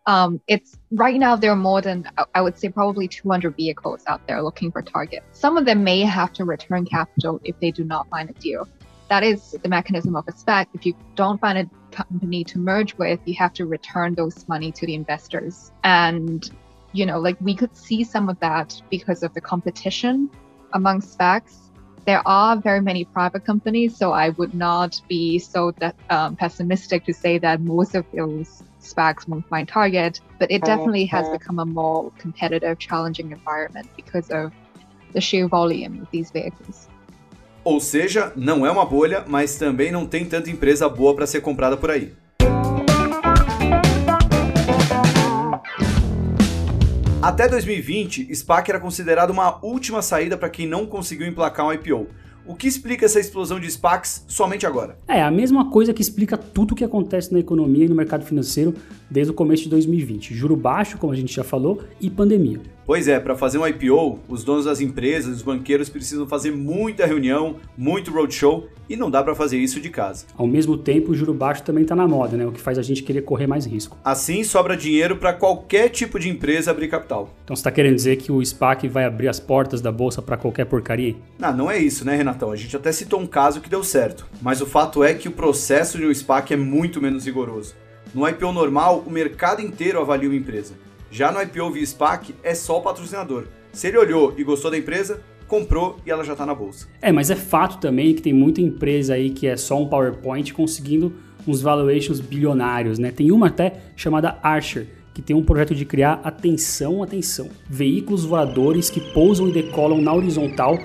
um, 0.07 0.41
it's 0.49 0.79
right 0.91 1.19
now 1.19 1.37
there 1.37 1.53
are 1.53 1.57
more 1.57 1.81
than 1.81 2.09
I 2.35 2.41
would 2.43 2.59
say 2.59 2.69
probably 2.69 3.07
200 3.07 3.57
vehicles 3.57 4.03
out 4.09 4.27
there 4.27 4.43
looking 4.43 4.73
for 4.73 4.83
targets. 4.83 5.27
Some 5.31 5.57
of 5.57 5.65
them 5.65 5.85
may 5.85 6.01
have 6.01 6.33
to 6.35 6.45
return 6.45 6.85
capital 6.85 7.41
if 7.45 7.59
they 7.61 7.71
do 7.71 7.85
not 7.85 8.09
find 8.09 8.29
a 8.29 8.33
deal. 8.33 8.67
That 9.13 9.25
is 9.25 9.55
the 9.63 9.69
mechanism 9.69 10.17
of 10.17 10.27
a 10.27 10.33
SPAC. 10.33 10.69
If 10.73 10.87
you 10.87 10.95
don't 11.17 11.39
find 11.39 11.59
a 11.59 11.69
company 11.95 12.45
to 12.45 12.59
merge 12.59 12.97
with, 12.97 13.21
you 13.27 13.35
have 13.35 13.53
to 13.53 13.67
return 13.67 14.15
those 14.15 14.49
money 14.49 14.73
to 14.73 14.87
the 14.87 14.95
investors. 14.95 15.71
And 15.85 16.51
you 16.93 17.05
know, 17.05 17.19
like 17.21 17.37
we 17.39 17.55
could 17.55 17.77
see 17.77 18.05
some 18.05 18.31
of 18.31 18.41
that 18.41 18.81
because 18.89 19.23
of 19.23 19.35
the 19.35 19.41
competition 19.43 20.31
among 20.73 21.03
SPACs. 21.03 21.57
there 22.07 22.27
are 22.27 22.57
very 22.57 22.81
many 22.81 23.05
private 23.05 23.45
companies, 23.45 23.95
so 23.99 24.13
I 24.13 24.31
would 24.31 24.55
not 24.55 24.99
be 25.09 25.39
so 25.39 25.73
that, 25.73 25.95
um, 26.09 26.35
pessimistic 26.35 27.05
to 27.05 27.13
say 27.13 27.37
that 27.37 27.61
most 27.61 27.95
of 27.95 28.07
those 28.15 28.63
SPACs 28.81 29.29
won't 29.29 29.47
find 29.47 29.69
target. 29.69 30.23
But 30.39 30.51
it 30.51 30.63
definitely 30.65 31.05
has 31.17 31.29
become 31.29 31.59
a 31.59 31.67
more 31.67 32.11
competitive, 32.17 32.79
challenging 32.79 33.31
environment 33.31 33.89
because 33.95 34.31
of 34.31 34.53
the 35.13 35.21
sheer 35.21 35.49
volume 35.49 36.01
of 36.01 36.11
these 36.11 36.31
vehicles. 36.31 36.89
Ou 37.65 37.79
seja, 37.79 38.33
não 38.35 38.67
é 38.67 38.71
uma 38.71 38.85
bolha, 38.85 39.25
mas 39.27 39.55
também 39.55 39.93
não 39.93 40.05
tem 40.05 40.25
tanta 40.25 40.51
empresa 40.51 40.89
boa 40.89 41.15
para 41.15 41.27
ser 41.27 41.41
comprada 41.41 41.77
por 41.77 41.93
aí. 41.93 42.13
Até 47.23 47.49
2020, 47.49 48.35
SPAC 48.35 48.69
era 48.69 48.81
considerado 48.81 49.31
uma 49.31 49.65
última 49.65 50.03
saída 50.03 50.37
para 50.37 50.51
quem 50.51 50.67
não 50.67 50.87
conseguiu 50.87 51.25
emplacar 51.25 51.65
um 51.65 51.73
IPO. 51.73 52.09
O 52.45 52.57
que 52.57 52.67
explica 52.67 53.07
essa 53.07 53.21
explosão 53.21 53.61
de 53.61 53.71
SPACs 53.71 54.25
somente 54.27 54.67
agora? 54.67 54.99
É 55.07 55.23
a 55.23 55.31
mesma 55.31 55.71
coisa 55.71 55.95
que 55.95 56.03
explica 56.03 56.37
tudo 56.37 56.73
o 56.73 56.75
que 56.75 56.83
acontece 56.83 57.33
na 57.33 57.39
economia 57.39 57.85
e 57.85 57.89
no 57.89 57.95
mercado 57.95 58.25
financeiro 58.25 58.75
desde 59.09 59.31
o 59.31 59.35
começo 59.35 59.63
de 59.63 59.69
2020. 59.69 60.35
Juro 60.35 60.57
baixo, 60.57 60.99
como 60.99 61.13
a 61.13 61.17
gente 61.17 61.33
já 61.33 61.45
falou, 61.45 61.81
e 62.01 62.11
pandemia. 62.11 62.61
Pois 62.85 63.07
é, 63.07 63.21
para 63.21 63.37
fazer 63.37 63.59
um 63.59 63.67
IPO, 63.67 64.19
os 64.29 64.43
donos 64.43 64.65
das 64.65 64.81
empresas, 64.81 65.37
os 65.37 65.43
banqueiros 65.43 65.89
precisam 65.89 66.27
fazer 66.27 66.51
muita 66.51 67.07
reunião, 67.07 67.57
muito 67.79 68.11
roadshow 68.11 68.67
e 68.89 68.97
não 68.97 69.09
dá 69.09 69.23
para 69.23 69.37
fazer 69.37 69.57
isso 69.57 69.81
de 69.81 69.89
casa. 69.89 70.27
Ao 70.37 70.47
mesmo 70.47 70.77
tempo, 70.77 71.13
o 71.13 71.15
juro 71.15 71.33
baixo 71.33 71.63
também 71.63 71.85
está 71.85 71.95
na 71.95 72.09
moda, 72.09 72.37
né? 72.37 72.45
O 72.45 72.51
que 72.51 72.61
faz 72.61 72.79
a 72.79 72.83
gente 72.83 73.05
querer 73.05 73.23
correr 73.23 73.47
mais 73.47 73.65
risco. 73.67 73.97
Assim, 74.05 74.43
sobra 74.43 74.77
dinheiro 74.77 75.17
para 75.17 75.33
qualquer 75.33 75.91
tipo 75.91 76.19
de 76.19 76.29
empresa 76.29 76.73
abrir 76.73 76.89
capital. 76.89 77.33
Então 77.45 77.55
você 77.55 77.61
está 77.61 77.71
querendo 77.71 77.95
dizer 77.95 78.17
que 78.17 78.33
o 78.33 78.45
SPAC 78.45 78.89
vai 78.89 79.05
abrir 79.05 79.29
as 79.29 79.39
portas 79.39 79.81
da 79.81 79.93
bolsa 79.93 80.21
para 80.21 80.37
qualquer 80.37 80.65
porcaria? 80.65 81.15
Não, 81.39 81.57
não 81.57 81.71
é 81.71 81.79
isso, 81.79 82.05
né, 82.05 82.17
Renatão? 82.17 82.51
A 82.51 82.57
gente 82.57 82.77
até 82.77 82.91
citou 82.91 83.21
um 83.21 83.27
caso 83.27 83.61
que 83.61 83.71
deu 83.71 83.85
certo, 83.85 84.27
mas 84.41 84.61
o 84.61 84.67
fato 84.67 85.05
é 85.05 85.15
que 85.15 85.29
o 85.29 85.33
processo 85.33 85.99
de 85.99 86.05
um 86.05 86.13
SPAC 86.13 86.53
é 86.53 86.57
muito 86.57 87.01
menos 87.01 87.25
rigoroso. 87.27 87.75
No 88.13 88.29
IPO 88.29 88.53
normal, 88.53 89.05
o 89.07 89.11
mercado 89.11 89.63
inteiro 89.63 90.01
avalia 90.01 90.29
uma 90.29 90.37
empresa. 90.37 90.75
Já 91.13 91.31
no 91.31 91.43
IPO 91.43 91.71
via 91.73 91.85
SPAC, 91.85 92.35
é 92.43 92.55
só 92.55 92.79
o 92.79 92.81
patrocinador. 92.81 93.45
Se 93.71 93.87
ele 93.87 93.99
olhou 93.99 94.33
e 94.39 94.43
gostou 94.43 94.71
da 94.71 94.79
empresa, 94.79 95.21
comprou 95.47 95.99
e 96.07 96.11
ela 96.11 96.25
já 96.25 96.33
está 96.33 96.47
na 96.47 96.55
bolsa. 96.55 96.89
É, 97.03 97.13
mas 97.13 97.29
é 97.29 97.37
fato 97.37 97.79
também 97.79 98.15
que 98.15 98.23
tem 98.23 98.33
muita 98.33 98.63
empresa 98.63 99.13
aí 99.13 99.29
que 99.29 99.47
é 99.47 99.55
só 99.55 99.79
um 99.79 99.87
PowerPoint 99.87 100.55
conseguindo 100.55 101.13
uns 101.47 101.61
valuations 101.61 102.19
bilionários, 102.19 102.99
né? 102.99 103.11
Tem 103.11 103.31
uma 103.31 103.49
até 103.49 103.83
chamada 103.95 104.39
Archer, 104.43 104.87
que 105.13 105.21
tem 105.21 105.37
um 105.37 105.45
projeto 105.45 105.75
de 105.75 105.85
criar, 105.85 106.19
atenção, 106.25 107.03
atenção, 107.03 107.51
veículos 107.69 108.25
voadores 108.25 108.89
que 108.89 109.13
pousam 109.13 109.51
e 109.51 109.53
decolam 109.53 110.01
na 110.01 110.15
horizontal 110.15 110.79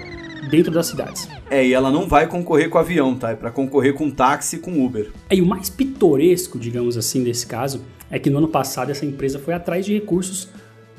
dentro 0.52 0.74
das 0.74 0.88
cidades. 0.88 1.37
É, 1.50 1.66
e 1.66 1.74
ela 1.74 1.92
não 1.92 2.08
vai 2.08 2.28
concorrer 2.28 2.70
com 2.70 2.78
avião, 2.78 3.16
tá? 3.16 3.32
É 3.32 3.36
para 3.36 3.52
concorrer 3.52 3.94
com 3.94 4.12
táxi 4.12 4.58
e 4.58 4.60
com 4.60 4.86
Uber. 4.86 5.12
É, 5.30 5.36
e 5.36 5.42
o 5.42 5.46
mais 5.46 5.70
pitoresco, 5.70 6.60
digamos 6.60 6.98
assim, 6.98 7.24
desse 7.24 7.48
caso, 7.48 7.82
é 8.12 8.20
que 8.20 8.30
no 8.30 8.40
ano 8.40 8.48
passado 8.48 8.92
essa 8.92 9.06
empresa 9.06 9.40
foi 9.40 9.54
atrás 9.54 9.86
de 9.86 9.94
recursos 9.94 10.50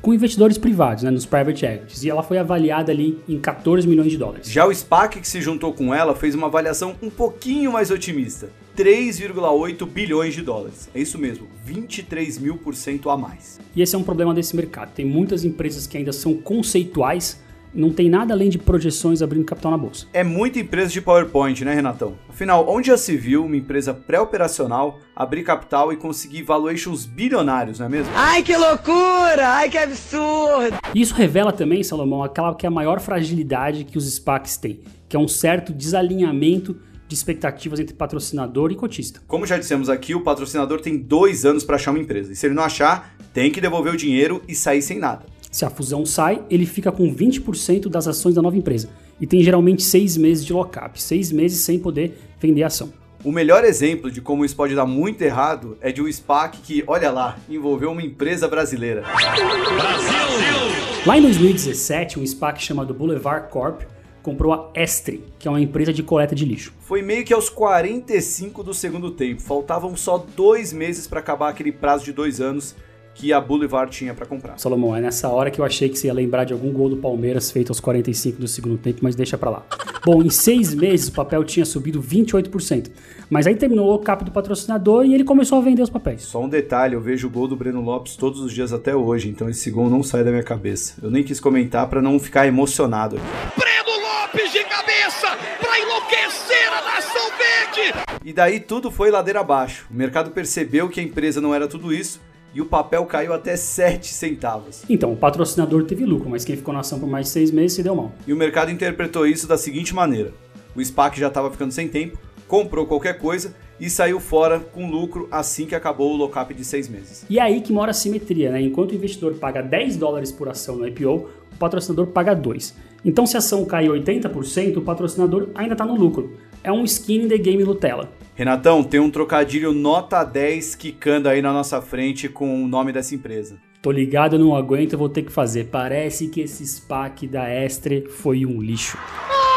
com 0.01 0.13
investidores 0.13 0.57
privados, 0.57 1.03
né, 1.03 1.11
nos 1.11 1.25
private 1.25 1.65
equities, 1.65 2.03
e 2.03 2.09
ela 2.09 2.23
foi 2.23 2.37
avaliada 2.37 2.91
ali 2.91 3.19
em 3.27 3.37
14 3.37 3.85
milhões 3.85 4.09
de 4.09 4.17
dólares. 4.17 4.49
Já 4.49 4.65
o 4.65 4.73
SPAC 4.73 5.19
que 5.19 5.27
se 5.27 5.41
juntou 5.41 5.73
com 5.73 5.93
ela 5.93 6.15
fez 6.15 6.33
uma 6.35 6.47
avaliação 6.47 6.95
um 7.01 7.09
pouquinho 7.09 7.73
mais 7.73 7.91
otimista, 7.91 8.49
3,8 8.77 9.85
bilhões 9.85 10.33
de 10.33 10.41
dólares. 10.41 10.89
É 10.95 11.01
isso 11.01 11.17
mesmo, 11.17 11.47
23 11.65 12.39
mil 12.39 12.55
por 12.55 12.75
cento 12.75 13.09
a 13.09 13.17
mais. 13.17 13.59
E 13.75 13.81
esse 13.81 13.93
é 13.93 13.97
um 13.97 14.03
problema 14.03 14.33
desse 14.33 14.55
mercado. 14.55 14.93
Tem 14.93 15.05
muitas 15.05 15.43
empresas 15.43 15.85
que 15.85 15.97
ainda 15.97 16.13
são 16.13 16.33
conceituais 16.35 17.41
não 17.73 17.91
tem 17.91 18.09
nada 18.09 18.33
além 18.33 18.49
de 18.49 18.57
projeções 18.57 19.21
abrindo 19.21 19.45
capital 19.45 19.71
na 19.71 19.77
bolsa. 19.77 20.07
É 20.13 20.23
muita 20.23 20.59
empresa 20.59 20.91
de 20.91 21.01
PowerPoint, 21.01 21.63
né, 21.63 21.73
Renatão? 21.73 22.15
Afinal, 22.27 22.65
onde 22.69 22.87
já 22.87 22.97
se 22.97 23.15
viu 23.15 23.45
uma 23.45 23.55
empresa 23.55 23.93
pré-operacional 23.93 24.99
abrir 25.15 25.43
capital 25.43 25.91
e 25.91 25.97
conseguir 25.97 26.43
valuations 26.43 27.05
bilionários, 27.05 27.79
não 27.79 27.85
é 27.85 27.89
mesmo? 27.89 28.11
Ai, 28.15 28.41
que 28.41 28.55
loucura! 28.55 29.47
Ai, 29.47 29.69
que 29.69 29.77
absurdo! 29.77 30.77
Isso 30.95 31.13
revela 31.13 31.51
também, 31.51 31.83
Salomão, 31.83 32.23
aquela 32.23 32.55
que 32.55 32.65
é 32.65 32.69
a 32.69 32.71
maior 32.71 32.99
fragilidade 32.99 33.83
que 33.83 33.97
os 33.97 34.11
SPACs 34.11 34.57
têm, 34.57 34.81
que 35.07 35.15
é 35.15 35.19
um 35.19 35.27
certo 35.27 35.73
desalinhamento 35.73 36.77
de 37.07 37.15
expectativas 37.15 37.79
entre 37.79 37.95
patrocinador 37.95 38.71
e 38.71 38.75
cotista. 38.75 39.19
Como 39.27 39.45
já 39.45 39.57
dissemos 39.57 39.89
aqui, 39.89 40.13
o 40.13 40.21
patrocinador 40.21 40.79
tem 40.79 40.95
dois 40.95 41.43
anos 41.43 41.63
para 41.63 41.75
achar 41.75 41.89
uma 41.89 41.99
empresa. 41.99 42.31
E 42.31 42.35
se 42.35 42.45
ele 42.45 42.53
não 42.53 42.63
achar, 42.63 43.15
tem 43.33 43.51
que 43.51 43.59
devolver 43.59 43.91
o 43.91 43.97
dinheiro 43.97 44.43
e 44.47 44.53
sair 44.53 44.81
sem 44.83 44.99
nada. 44.99 45.25
Se 45.51 45.65
a 45.65 45.69
fusão 45.69 46.05
sai, 46.05 46.43
ele 46.49 46.65
fica 46.65 46.91
com 46.91 47.13
20% 47.13 47.89
das 47.89 48.07
ações 48.07 48.35
da 48.35 48.41
nova 48.41 48.55
empresa 48.55 48.89
e 49.19 49.25
tem 49.25 49.41
geralmente 49.41 49.81
seis 49.81 50.15
meses 50.15 50.45
de 50.45 50.53
lockup, 50.53 51.01
seis 51.01 51.31
meses 51.31 51.61
sem 51.61 51.79
poder 51.79 52.17
vender 52.39 52.63
a 52.63 52.67
ação. 52.67 52.93
O 53.23 53.31
melhor 53.31 53.65
exemplo 53.65 54.09
de 54.09 54.21
como 54.21 54.45
isso 54.45 54.55
pode 54.55 54.75
dar 54.75 54.85
muito 54.85 55.21
errado 55.21 55.77
é 55.81 55.91
de 55.91 56.01
um 56.01 56.09
SPAC 56.09 56.59
que, 56.59 56.83
olha 56.87 57.11
lá, 57.11 57.37
envolveu 57.49 57.91
uma 57.91 58.01
empresa 58.01 58.47
brasileira. 58.47 59.01
Brasil! 59.01 61.03
Lá 61.05 61.17
em 61.17 61.21
2017, 61.23 62.19
um 62.19 62.25
SPAC 62.25 62.63
chamado 62.63 62.93
Boulevard 62.93 63.49
Corp 63.49 63.81
comprou 64.21 64.53
a 64.53 64.71
Estre, 64.75 65.23
que 65.39 65.47
é 65.47 65.51
uma 65.51 65.59
empresa 65.59 65.91
de 65.91 66.03
coleta 66.03 66.35
de 66.35 66.45
lixo. 66.45 66.73
Foi 66.79 67.01
meio 67.01 67.25
que 67.25 67.33
aos 67.33 67.49
45 67.49 68.63
do 68.63 68.73
segundo 68.73 69.11
tempo, 69.11 69.41
faltavam 69.41 69.97
só 69.97 70.23
dois 70.35 70.71
meses 70.71 71.07
para 71.07 71.19
acabar 71.19 71.49
aquele 71.49 71.71
prazo 71.71 72.05
de 72.05 72.13
dois 72.13 72.39
anos 72.39 72.75
que 73.19 73.33
a 73.33 73.41
Boulevard 73.41 73.91
tinha 73.91 74.13
para 74.13 74.25
comprar. 74.25 74.57
Salomão, 74.57 74.95
é 74.95 75.01
nessa 75.01 75.27
hora 75.27 75.51
que 75.51 75.59
eu 75.59 75.65
achei 75.65 75.89
que 75.89 75.99
você 75.99 76.07
ia 76.07 76.13
lembrar 76.13 76.45
de 76.45 76.53
algum 76.53 76.71
gol 76.71 76.87
do 76.87 76.95
Palmeiras 76.95 77.51
feito 77.51 77.69
aos 77.69 77.81
45 77.81 78.39
do 78.39 78.47
segundo 78.47 78.77
tempo, 78.77 78.99
mas 79.01 79.13
deixa 79.13 79.37
para 79.37 79.49
lá. 79.49 79.65
Bom, 80.05 80.23
em 80.23 80.29
seis 80.29 80.73
meses 80.73 81.09
o 81.09 81.11
papel 81.11 81.43
tinha 81.43 81.65
subido 81.65 82.01
28%, 82.01 82.89
mas 83.29 83.45
aí 83.45 83.55
terminou 83.57 83.93
o 83.93 83.99
cap 83.99 84.23
do 84.23 84.31
patrocinador 84.31 85.05
e 85.05 85.13
ele 85.13 85.25
começou 85.25 85.57
a 85.57 85.61
vender 85.61 85.81
os 85.81 85.89
papéis. 85.89 86.21
Só 86.21 86.41
um 86.41 86.47
detalhe, 86.47 86.95
eu 86.95 87.01
vejo 87.01 87.27
o 87.27 87.29
gol 87.29 87.45
do 87.45 87.57
Breno 87.57 87.81
Lopes 87.81 88.15
todos 88.15 88.39
os 88.39 88.53
dias 88.53 88.71
até 88.71 88.95
hoje, 88.95 89.27
então 89.27 89.49
esse 89.49 89.69
gol 89.69 89.89
não 89.89 90.01
sai 90.01 90.23
da 90.23 90.31
minha 90.31 90.43
cabeça. 90.43 90.93
Eu 91.03 91.11
nem 91.11 91.21
quis 91.21 91.41
comentar 91.41 91.89
para 91.89 92.01
não 92.01 92.17
ficar 92.19 92.47
emocionado 92.47 93.17
aqui. 93.17 93.59
Breno 93.59 94.01
Lopes 94.01 94.49
de 94.53 94.63
cabeça 94.63 95.27
para 95.59 95.77
enlouquecer 95.77 96.69
a 96.71 96.81
nação 96.95 97.29
verde! 97.37 97.93
E 98.23 98.31
daí 98.31 98.61
tudo 98.61 98.89
foi 98.89 99.11
ladeira 99.11 99.41
abaixo. 99.41 99.87
O 99.91 99.93
mercado 99.93 100.31
percebeu 100.31 100.87
que 100.87 101.01
a 101.01 101.03
empresa 101.03 101.41
não 101.41 101.53
era 101.53 101.67
tudo 101.67 101.93
isso 101.93 102.28
e 102.53 102.61
o 102.61 102.65
papel 102.65 103.05
caiu 103.05 103.33
até 103.33 103.55
7 103.55 104.07
centavos. 104.07 104.83
Então, 104.89 105.13
o 105.13 105.17
patrocinador 105.17 105.83
teve 105.85 106.05
lucro, 106.05 106.29
mas 106.29 106.43
quem 106.43 106.55
ficou 106.55 106.73
na 106.73 106.81
ação 106.81 106.99
por 106.99 107.09
mais 107.09 107.27
de 107.27 107.31
6 107.33 107.51
meses 107.51 107.73
se 107.73 107.83
deu 107.83 107.95
mal. 107.95 108.11
E 108.25 108.33
o 108.33 108.37
mercado 108.37 108.71
interpretou 108.71 109.27
isso 109.27 109.47
da 109.47 109.57
seguinte 109.57 109.93
maneira: 109.93 110.33
o 110.75 110.83
SPAC 110.83 111.19
já 111.19 111.27
estava 111.27 111.51
ficando 111.51 111.71
sem 111.71 111.87
tempo, 111.87 112.17
comprou 112.47 112.85
qualquer 112.85 113.17
coisa 113.19 113.53
e 113.79 113.89
saiu 113.89 114.19
fora 114.19 114.59
com 114.59 114.89
lucro 114.89 115.27
assim 115.31 115.65
que 115.65 115.73
acabou 115.73 116.13
o 116.13 116.17
lockup 116.17 116.53
de 116.53 116.65
6 116.65 116.89
meses. 116.89 117.25
E 117.29 117.39
é 117.39 117.41
aí 117.41 117.61
que 117.61 117.71
mora 117.71 117.91
a 117.91 117.93
simetria, 117.93 118.51
né? 118.51 118.61
Enquanto 118.61 118.91
o 118.91 118.95
investidor 118.95 119.35
paga 119.35 119.61
10 119.61 119.95
dólares 119.95 120.31
por 120.31 120.49
ação 120.49 120.75
no 120.75 120.87
IPO, 120.87 121.29
o 121.53 121.57
patrocinador 121.57 122.07
paga 122.07 122.33
2. 122.33 122.75
Então, 123.05 123.25
se 123.25 123.37
a 123.37 123.39
ação 123.39 123.63
cai 123.63 123.87
80%, 123.87 124.77
o 124.77 124.81
patrocinador 124.81 125.49
ainda 125.55 125.73
está 125.73 125.85
no 125.85 125.95
lucro. 125.95 126.35
É 126.63 126.71
um 126.71 126.83
skin 126.83 127.23
in 127.23 127.27
the 127.27 127.37
game 127.37 127.63
Nutella. 127.63 128.09
Renatão, 128.35 128.83
tem 128.83 128.99
um 128.99 129.09
trocadilho 129.09 129.73
nota 129.73 130.23
10 130.23 130.75
quicando 130.75 131.27
aí 131.27 131.41
na 131.41 131.51
nossa 131.51 131.81
frente 131.81 132.29
com 132.29 132.63
o 132.63 132.67
nome 132.67 132.91
dessa 132.93 133.13
empresa. 133.13 133.57
Tô 133.81 133.91
ligado, 133.91 134.37
não 134.37 134.55
aguento, 134.55 134.97
vou 134.97 135.09
ter 135.09 135.23
que 135.23 135.31
fazer. 135.31 135.65
Parece 135.65 136.27
que 136.27 136.41
esse 136.41 136.65
SPAC 136.65 137.27
da 137.27 137.49
Estre 137.49 138.07
foi 138.09 138.45
um 138.45 138.61
lixo. 138.61 138.97
E 138.97 139.48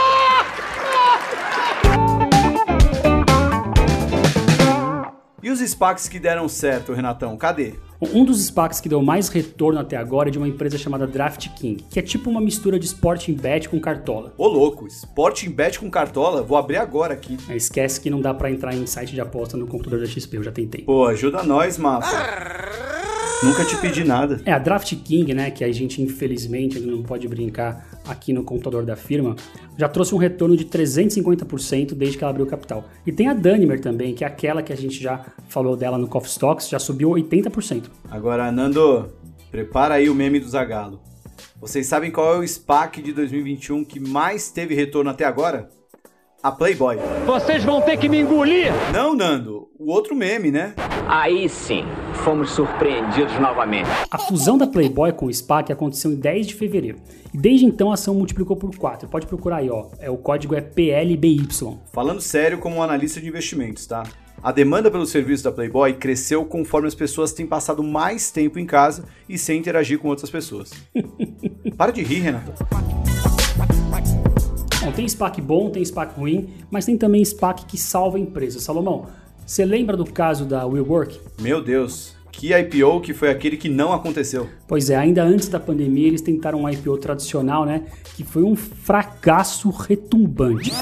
os 5.53 5.61
SPACs 5.61 6.09
que 6.09 6.19
deram 6.19 6.49
certo, 6.49 6.93
Renatão, 6.93 7.37
cadê? 7.37 7.75
Um 8.01 8.25
dos 8.25 8.45
SPACs 8.47 8.81
que 8.81 8.89
deu 8.89 9.01
mais 9.01 9.29
retorno 9.29 9.79
até 9.79 9.97
agora 9.97 10.29
é 10.29 10.33
de 10.33 10.39
uma 10.39 10.49
empresa 10.49 10.77
chamada 10.77 11.07
Draft 11.07 11.49
King, 11.55 11.85
que 11.89 12.01
é 12.01 12.03
tipo 12.03 12.29
uma 12.29 12.41
mistura 12.41 12.77
de 12.77 12.87
Sporting 12.87 13.35
Bet 13.35 13.69
com 13.69 13.79
Cartola. 13.81 14.35
Ô 14.37 14.49
louco, 14.49 14.89
Sporting 14.89 15.51
Bet 15.51 15.79
com 15.79 15.89
Cartola? 15.89 16.43
Vou 16.43 16.59
abrir 16.59 16.79
agora 16.79 17.15
aqui. 17.15 17.39
É, 17.49 17.55
esquece 17.55 18.01
que 18.01 18.11
não 18.11 18.21
dá 18.21 18.35
para 18.35 18.51
entrar 18.51 18.75
em 18.75 18.87
site 18.87 19.13
de 19.13 19.21
aposta 19.21 19.57
no 19.57 19.69
computador 19.69 20.01
da 20.01 20.07
XP, 20.07 20.37
eu 20.37 20.43
já 20.43 20.51
tentei. 20.51 20.83
Pô, 20.83 21.07
ajuda 21.07 21.45
nós, 21.45 21.79
mapa. 21.79 22.62
Nunca 23.43 23.65
te 23.65 23.77
pedi 23.77 24.05
nada. 24.05 24.41
É, 24.45 24.53
a 24.53 24.59
Draft 24.59 24.95
King, 25.03 25.35
né, 25.35 25.51
que 25.51 25.65
a 25.65 25.73
gente 25.73 26.01
infelizmente 26.01 26.79
não 26.79 27.03
pode 27.03 27.27
brincar 27.27 28.01
aqui 28.07 28.33
no 28.33 28.45
computador 28.45 28.85
da 28.85 28.95
firma, 28.95 29.35
já 29.77 29.89
trouxe 29.89 30.15
um 30.15 30.19
retorno 30.19 30.57
de 30.57 30.65
350% 30.65 31.93
desde 31.95 32.17
que 32.17 32.23
ela 32.23 32.31
abriu 32.31 32.47
capital. 32.47 32.85
E 33.05 33.11
tem 33.11 33.27
a 33.27 33.35
Danimer 33.35 33.81
também, 33.81 34.15
que 34.15 34.23
é 34.23 34.27
aquela 34.29 34.63
que 34.63 34.73
a 34.73 34.77
gente 34.77 35.03
já 35.03 35.27
falou 35.49 35.77
dela 35.77 35.99
no 35.99 36.07
Coffee 36.07 36.31
Stocks, 36.31 36.69
já 36.69 36.79
subiu 36.79 37.11
80%. 37.11 37.91
Agora, 38.09 38.53
Nando, 38.53 39.13
prepara 39.51 39.95
aí 39.95 40.09
o 40.09 40.15
meme 40.15 40.39
do 40.39 40.49
Zagalo. 40.49 41.01
Vocês 41.61 41.87
sabem 41.87 42.13
qual 42.13 42.35
é 42.35 42.39
o 42.39 42.47
SPAC 42.47 43.03
de 43.03 43.13
2021 43.13 43.85
que 43.85 43.99
mais 43.99 44.51
teve 44.51 44.75
retorno 44.75 45.11
até 45.11 45.25
agora? 45.25 45.69
A 46.43 46.51
Playboy. 46.51 46.97
Vocês 47.25 47.63
vão 47.63 47.81
ter 47.81 47.97
que 47.97 48.09
me 48.09 48.19
engolir! 48.19 48.73
Não, 48.93 49.15
Nando, 49.15 49.69
o 49.79 49.89
outro 49.93 50.17
meme, 50.17 50.51
né? 50.51 50.75
Aí 51.07 51.49
sim, 51.49 51.85
fomos 52.25 52.51
surpreendidos 52.51 53.39
novamente. 53.39 53.89
A 54.11 54.19
fusão 54.19 54.59
da 54.59 54.67
Playboy 54.67 55.13
com 55.13 55.27
o 55.27 55.33
SPAC 55.33 55.73
aconteceu 55.73 56.11
em 56.11 56.17
10 56.17 56.49
de 56.49 56.55
fevereiro. 56.57 56.99
E 57.33 57.39
desde 57.39 57.65
então 57.65 57.93
a 57.93 57.95
ação 57.95 58.17
multiplicou 58.17 58.57
por 58.57 58.75
4. 58.75 59.09
Pode 59.09 59.29
procurar 59.29 59.59
aí, 59.59 59.71
ó. 59.71 59.87
É, 60.01 60.11
o 60.11 60.17
código 60.17 60.57
é 60.57 60.61
PLBY. 60.61 61.47
Falando 61.93 62.21
sério 62.21 62.59
como 62.59 62.79
um 62.79 62.83
analista 62.83 63.21
de 63.21 63.29
investimentos, 63.29 63.87
tá? 63.87 64.03
A 64.43 64.51
demanda 64.51 64.91
pelo 64.91 65.07
serviço 65.07 65.45
da 65.45 65.53
Playboy 65.53 65.93
cresceu 65.93 66.45
conforme 66.45 66.89
as 66.89 66.95
pessoas 66.97 67.33
têm 67.33 67.47
passado 67.47 67.85
mais 67.85 68.33
tempo 68.33 68.59
em 68.59 68.67
casa 68.67 69.05
e 69.29 69.39
sem 69.39 69.61
interagir 69.61 70.01
com 70.01 70.09
outras 70.09 70.29
pessoas. 70.29 70.73
Para 71.79 71.93
de 71.93 72.03
rir, 72.03 72.19
Renato. 72.19 72.53
Bom, 74.85 74.91
tem 74.91 75.09
SPAC 75.09 75.41
bom, 75.41 75.71
tem 75.71 75.85
SPAC 75.85 76.19
ruim, 76.19 76.51
mas 76.69 76.85
tem 76.85 76.99
também 76.99 77.25
SPAC 77.25 77.67
que 77.67 77.79
salva 77.79 78.17
a 78.17 78.21
empresa. 78.21 78.59
Salomão, 78.59 79.07
você 79.47 79.65
lembra 79.65 79.97
do 79.97 80.05
caso 80.05 80.45
da 80.45 80.67
WeWork? 80.67 81.21
Meu 81.41 81.63
Deus, 81.63 82.17
que 82.33 82.53
IPO 82.53 83.01
que 83.01 83.15
foi 83.15 83.31
aquele 83.31 83.57
que 83.57 83.69
não 83.69 83.93
aconteceu. 83.93 84.49
Pois 84.67 84.91
é, 84.91 84.97
ainda 84.97 85.23
antes 85.23 85.49
da 85.49 85.61
pandemia 85.61 86.09
eles 86.09 86.21
tentaram 86.21 86.63
um 86.63 86.69
IPO 86.69 86.99
tradicional, 86.99 87.65
né? 87.65 87.85
Que 88.17 88.25
foi 88.25 88.43
um 88.43 88.57
fracasso 88.57 89.71
retumbante. 89.71 90.73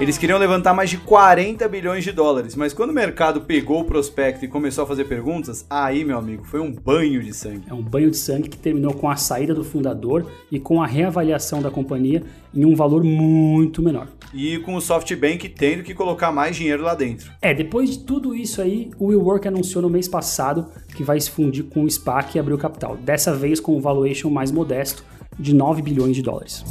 Eles 0.00 0.18
queriam 0.18 0.38
levantar 0.38 0.74
mais 0.74 0.90
de 0.90 0.96
40 0.98 1.68
bilhões 1.68 2.02
de 2.02 2.12
dólares, 2.12 2.56
mas 2.56 2.72
quando 2.72 2.90
o 2.90 2.92
mercado 2.92 3.42
pegou 3.42 3.80
o 3.80 3.84
prospecto 3.84 4.44
e 4.44 4.48
começou 4.48 4.84
a 4.84 4.86
fazer 4.86 5.04
perguntas, 5.04 5.64
aí, 5.70 6.04
meu 6.04 6.18
amigo, 6.18 6.44
foi 6.44 6.60
um 6.60 6.72
banho 6.72 7.22
de 7.22 7.32
sangue. 7.32 7.62
É 7.68 7.74
um 7.74 7.82
banho 7.82 8.10
de 8.10 8.16
sangue 8.16 8.48
que 8.48 8.56
terminou 8.56 8.94
com 8.94 9.08
a 9.08 9.16
saída 9.16 9.54
do 9.54 9.62
fundador 9.62 10.26
e 10.50 10.58
com 10.58 10.82
a 10.82 10.86
reavaliação 10.86 11.62
da 11.62 11.70
companhia 11.70 12.22
em 12.54 12.64
um 12.64 12.74
valor 12.74 13.04
muito 13.04 13.82
menor. 13.82 14.08
E 14.34 14.58
com 14.58 14.74
o 14.74 14.80
SoftBank 14.80 15.48
tendo 15.50 15.82
que 15.82 15.94
colocar 15.94 16.32
mais 16.32 16.56
dinheiro 16.56 16.82
lá 16.82 16.94
dentro. 16.94 17.30
É, 17.40 17.52
depois 17.54 17.90
de 17.90 17.98
tudo 18.00 18.34
isso 18.34 18.62
aí, 18.62 18.90
o 18.98 19.08
WeWork 19.08 19.46
anunciou 19.46 19.82
no 19.82 19.90
mês 19.90 20.08
passado 20.08 20.66
que 20.96 21.04
vai 21.04 21.20
se 21.20 21.30
fundir 21.30 21.64
com 21.64 21.84
o 21.84 21.90
SPAC 21.90 22.36
e 22.36 22.40
abrir 22.40 22.54
o 22.54 22.58
capital, 22.58 22.96
dessa 22.96 23.34
vez 23.34 23.60
com 23.60 23.76
um 23.76 23.80
valuation 23.80 24.30
mais 24.30 24.50
modesto 24.50 25.04
de 25.38 25.54
9 25.54 25.82
bilhões 25.82 26.16
de 26.16 26.22
dólares. 26.22 26.64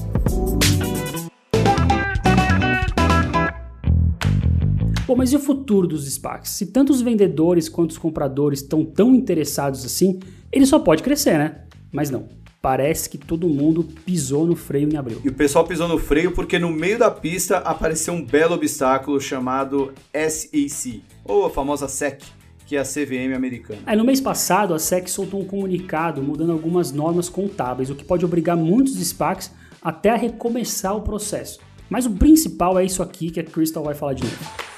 Bom, 5.12 5.18
mas 5.18 5.34
e 5.34 5.36
o 5.36 5.42
futuro 5.42 5.88
dos 5.88 6.10
SPACs? 6.10 6.52
Se 6.52 6.68
tanto 6.68 6.94
os 6.94 7.02
vendedores 7.02 7.68
quanto 7.68 7.92
os 7.92 7.98
compradores 7.98 8.62
estão 8.62 8.86
tão 8.86 9.14
interessados 9.14 9.84
assim, 9.84 10.22
ele 10.50 10.66
só 10.66 10.80
pode 10.80 11.04
crescer, 11.04 11.38
né? 11.38 11.66
Mas 11.92 12.10
não. 12.10 12.30
Parece 12.62 13.10
que 13.10 13.18
todo 13.18 13.46
mundo 13.50 13.86
pisou 14.06 14.48
no 14.48 14.56
freio 14.56 14.90
em 14.90 14.96
abril. 14.96 15.20
E 15.22 15.28
o 15.28 15.34
pessoal 15.34 15.68
pisou 15.68 15.86
no 15.86 15.98
freio 15.98 16.32
porque 16.32 16.58
no 16.58 16.72
meio 16.72 16.98
da 16.98 17.12
pista 17.12 17.58
apareceu 17.58 18.14
um 18.14 18.26
belo 18.26 18.56
obstáculo 18.56 19.20
chamado 19.20 19.92
SEC, 20.14 21.04
ou 21.26 21.46
a 21.46 21.50
famosa 21.50 21.90
SEC, 21.90 22.24
que 22.66 22.78
é 22.78 22.80
a 22.80 22.86
CVM 22.86 23.36
americana. 23.36 23.82
Aí, 23.86 23.98
no 23.98 24.06
mês 24.06 24.22
passado, 24.22 24.74
a 24.74 24.80
SEC 24.80 25.10
soltou 25.10 25.42
um 25.42 25.46
comunicado 25.46 26.24
mudando 26.24 26.54
algumas 26.54 26.94
normas 26.94 27.28
contábeis, 27.28 27.90
o 27.90 27.96
que 27.96 28.06
pode 28.06 28.24
obrigar 28.24 28.56
muitos 28.56 28.94
SPACs 28.94 29.52
até 29.82 30.12
a 30.12 30.16
recomeçar 30.16 30.96
o 30.96 31.02
processo. 31.02 31.60
Mas 31.90 32.06
o 32.06 32.12
principal 32.12 32.80
é 32.80 32.86
isso 32.86 33.04
aqui 33.04 33.30
que 33.30 33.42
a 33.42 33.44
Crystal 33.44 33.84
vai 33.84 33.94
falar 33.94 34.14
de 34.14 34.24
novo. 34.24 34.71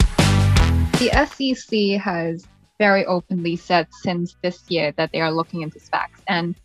The 1.04 1.28
SEC 1.28 2.02
has 2.02 2.48
very 2.80 3.06
openly 3.06 3.58
said 3.58 3.90
since 3.92 4.38
this 4.42 4.64
year 4.70 4.94
that 4.94 5.12
they 5.12 5.20
are 5.20 5.34
looking 5.34 5.62
into 5.62 5.78
SPACs. 5.78 6.24
And 6.30 6.56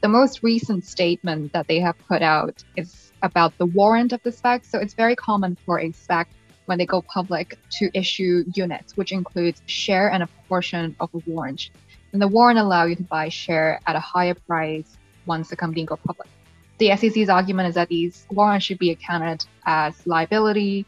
the 0.00 0.08
most 0.08 0.42
recent 0.42 0.86
statement 0.86 1.52
that 1.52 1.68
they 1.68 1.80
have 1.80 1.94
put 2.08 2.22
out 2.22 2.64
is 2.76 3.12
about 3.22 3.58
the 3.58 3.66
warrant 3.66 4.14
of 4.14 4.22
the 4.22 4.30
SPAC. 4.30 4.64
So 4.64 4.78
it's 4.78 4.94
very 4.94 5.14
common 5.14 5.58
for 5.66 5.80
a 5.80 5.90
SPAC 5.90 6.28
when 6.64 6.78
they 6.78 6.86
go 6.86 7.02
public 7.02 7.58
to 7.72 7.90
issue 7.92 8.44
units, 8.54 8.96
which 8.96 9.12
includes 9.12 9.60
share 9.66 10.10
and 10.10 10.22
a 10.22 10.28
portion 10.48 10.96
of 10.98 11.10
a 11.12 11.18
warrant. 11.26 11.68
And 12.14 12.22
the 12.22 12.28
warrant 12.28 12.58
allow 12.58 12.86
you 12.86 12.96
to 12.96 13.02
buy 13.02 13.28
share 13.28 13.82
at 13.86 13.96
a 13.96 14.00
higher 14.00 14.32
price 14.32 14.96
once 15.26 15.50
the 15.50 15.56
company 15.56 15.84
go 15.84 15.96
public. 15.96 16.30
The 16.78 16.96
SEC's 16.96 17.28
argument 17.28 17.68
is 17.68 17.74
that 17.74 17.90
these 17.90 18.24
warrants 18.30 18.64
should 18.64 18.78
be 18.78 18.92
accounted 18.92 19.44
as 19.66 20.06
liability 20.06 20.86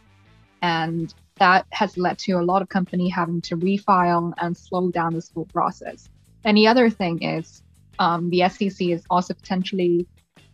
and 0.62 1.12
that 1.38 1.66
has 1.70 1.96
led 1.96 2.18
to 2.18 2.32
a 2.32 2.42
lot 2.42 2.62
of 2.62 2.68
company 2.68 3.08
having 3.08 3.40
to 3.42 3.56
refile 3.56 4.32
and 4.38 4.56
slow 4.56 4.90
down 4.90 5.14
this 5.14 5.30
whole 5.30 5.46
process. 5.46 6.08
And 6.44 6.56
the 6.56 6.66
other 6.66 6.88
thing 6.90 7.22
is 7.22 7.62
um, 7.98 8.30
the 8.30 8.48
SEC 8.48 8.88
is 8.88 9.04
also 9.10 9.34
potentially 9.34 10.06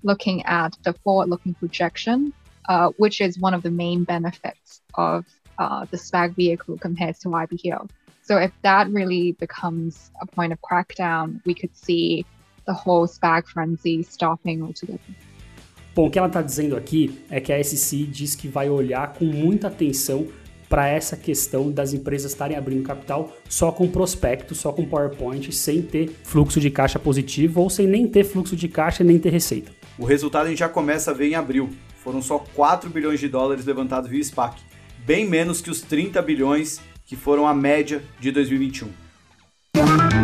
looking 0.03 0.45
at 0.45 0.77
the 0.83 0.93
forward-looking 1.05 1.55
projection, 1.55 2.33
uh, 2.69 2.91
which 2.97 3.21
is 3.21 3.39
one 3.39 3.55
of 3.55 3.63
the 3.63 3.71
main 3.71 4.05
benefits 4.05 4.81
of 4.95 5.25
uh, 5.59 5.85
the 5.91 5.97
SPAC 5.97 6.35
vehicle 6.35 6.79
compared 6.79 7.17
to 7.21 7.29
IPO. 7.29 7.89
So 8.23 8.37
if 8.39 8.53
that 8.63 8.89
really 8.91 9.33
becomes 9.33 10.11
a 10.21 10.27
point 10.27 10.53
of 10.53 10.61
crackdown, 10.63 11.41
we 11.45 11.55
could 11.55 11.77
see 11.77 12.25
the 12.67 12.73
whole 12.73 13.07
SPAC 13.07 13.47
frenzy 13.47 14.03
stopping 14.03 14.63
altogether. 14.63 15.01
Bom, 15.95 16.07
o 16.07 16.11
que 16.11 16.19
ela 16.19 16.29
está 16.29 16.41
dizendo 16.41 16.75
aqui 16.75 17.23
é 17.29 17.39
que 17.39 17.53
a 17.53 17.63
SEC 17.63 18.07
diz 18.07 18.35
que 18.35 18.49
vai 18.49 18.71
olhar 18.71 19.13
com 19.13 19.27
muita 19.27 19.69
atenção 19.69 20.27
para 20.73 20.89
essa 20.89 21.19
questão 21.19 21.71
das 21.71 21.93
empresas 21.93 22.33
estarem 22.33 22.57
abrindo 22.57 22.83
capital 22.83 23.37
só 23.47 23.71
com 23.71 23.87
prospecto, 23.87 24.55
só 24.55 24.73
com 24.73 24.87
PowerPoint, 24.87 25.53
sem 25.53 25.83
ter 25.83 26.11
fluxo 26.25 26.59
de 26.59 26.71
caixa 26.71 26.99
positivo 26.99 27.61
ou 27.61 27.69
sem 27.69 27.87
nem 27.87 28.09
ter 28.09 28.25
fluxo 28.25 28.57
de 28.57 28.69
caixa 28.69 29.05
nem 29.05 29.19
ter 29.19 29.29
receita. 29.29 29.71
O 29.99 30.07
resultado 30.07 30.47
a 30.47 30.49
gente 30.49 30.61
já 30.61 30.71
começa 30.71 31.11
a 31.11 31.15
ver 31.15 31.29
em 31.29 31.35
abril. 31.35 31.69
Foram 32.03 32.23
só 32.23 32.39
4 32.39 32.89
bilhões 32.89 33.21
de 33.21 33.29
dólares 33.29 33.67
levantados 33.67 34.09
via 34.09 34.25
SPAC, 34.25 34.63
bem 35.05 35.29
menos 35.29 35.61
que 35.61 35.69
os 35.69 35.83
30 35.83 36.23
bilhões 36.23 36.81
que 37.05 37.17
foram 37.17 37.47
a 37.47 37.53
média 37.53 38.03
de 38.19 38.33
2021. 38.33 40.22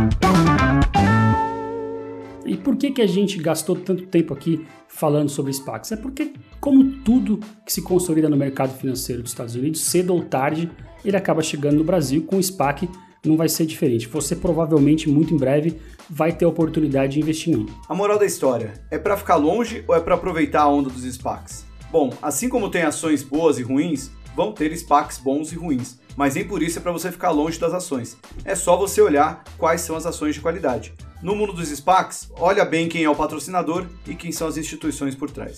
Por 2.69 2.77
que, 2.77 2.91
que 2.91 3.01
a 3.01 3.07
gente 3.07 3.39
gastou 3.39 3.75
tanto 3.75 4.05
tempo 4.09 4.35
aqui 4.35 4.67
falando 4.89 5.31
sobre 5.31 5.51
SPACs? 5.55 5.93
É 5.93 5.97
porque, 5.97 6.35
como 6.61 6.85
tudo 7.03 7.41
que 7.65 7.73
se 7.73 7.81
consolida 7.81 8.29
no 8.29 8.37
mercado 8.37 8.77
financeiro 8.77 9.23
dos 9.23 9.31
Estados 9.31 9.55
Unidos, 9.55 9.81
cedo 9.81 10.13
ou 10.13 10.23
tarde 10.23 10.71
ele 11.03 11.17
acaba 11.17 11.41
chegando 11.41 11.79
no 11.79 11.85
Brasil. 11.85 12.23
Com 12.25 12.37
o 12.37 12.43
SPAC 12.43 12.87
não 13.25 13.39
vai 13.39 13.49
ser 13.49 13.65
diferente. 13.65 14.07
Você 14.09 14.37
provavelmente, 14.37 15.09
muito 15.09 15.33
em 15.33 15.39
breve, 15.39 15.81
vai 16.11 16.31
ter 16.31 16.45
a 16.45 16.49
oportunidade 16.49 17.15
de 17.15 17.21
investir 17.21 17.57
em. 17.57 17.65
A 17.89 17.95
moral 17.95 18.19
da 18.19 18.27
história 18.27 18.75
é 18.91 18.99
para 18.99 19.17
ficar 19.17 19.37
longe 19.37 19.83
ou 19.89 19.95
é 19.95 20.01
para 20.01 20.17
aproveitar 20.17 20.61
a 20.61 20.69
onda 20.69 20.91
dos 20.91 21.05
SPACs? 21.05 21.65
Bom, 21.91 22.13
assim 22.21 22.51
como 22.51 22.69
tem 22.69 22.83
ações 22.83 23.23
boas 23.23 23.59
e 23.59 23.63
ruins, 23.63 24.11
vão 24.37 24.53
ter 24.53 24.77
SPACs 24.77 25.17
bons 25.17 25.53
e 25.53 25.55
ruins. 25.55 25.99
Mas 26.19 26.35
nem 26.35 26.47
por 26.47 26.63
isso 26.63 26.79
é 26.79 26.83
para 26.83 26.93
você 26.93 27.11
ficar 27.11 27.31
longe 27.31 27.59
das 27.59 27.73
ações. 27.73 28.19
É 28.45 28.55
só 28.55 28.77
você 28.77 29.01
olhar 29.01 29.43
quais 29.57 29.81
são 29.81 29.97
as 29.97 30.05
ações 30.05 30.35
de 30.35 30.43
qualidade. 30.43 30.93
No 31.21 31.35
mundo 31.35 31.53
dos 31.53 31.69
SPACs, 31.69 32.31
olha 32.37 32.65
bem 32.65 32.89
quem 32.89 33.03
é 33.03 33.11
o 33.11 33.15
patrocinador 33.15 33.87
e 34.07 34.15
quem 34.15 34.31
são 34.31 34.47
as 34.47 34.57
instituições 34.57 35.17
por 35.17 35.29
trás. 35.29 35.57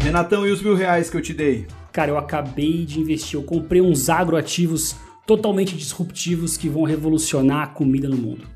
Renatão, 0.00 0.46
e 0.46 0.50
os 0.50 0.62
mil 0.62 0.74
reais 0.74 1.10
que 1.10 1.16
eu 1.16 1.20
te 1.20 1.34
dei? 1.34 1.66
Cara, 1.92 2.10
eu 2.10 2.16
acabei 2.16 2.86
de 2.86 2.98
investir, 2.98 3.38
eu 3.38 3.42
comprei 3.42 3.82
uns 3.82 4.08
agroativos 4.08 4.96
totalmente 5.26 5.76
disruptivos 5.76 6.56
que 6.56 6.70
vão 6.70 6.84
revolucionar 6.84 7.62
a 7.64 7.66
comida 7.66 8.08
no 8.08 8.16
mundo. 8.16 8.48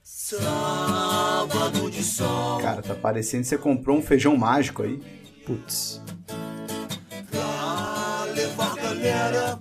Sábado 0.00 1.90
de 1.90 2.04
sol. 2.04 2.60
Cara, 2.60 2.82
tá 2.82 2.94
parecendo 2.94 3.42
que 3.42 3.48
você 3.48 3.58
comprou 3.58 3.98
um 3.98 4.02
feijão 4.02 4.36
mágico 4.36 4.84
aí. 4.84 5.00
Putz. 5.44 6.00
Pra 7.30 8.24
levar 8.32 8.76
galera 8.76 9.58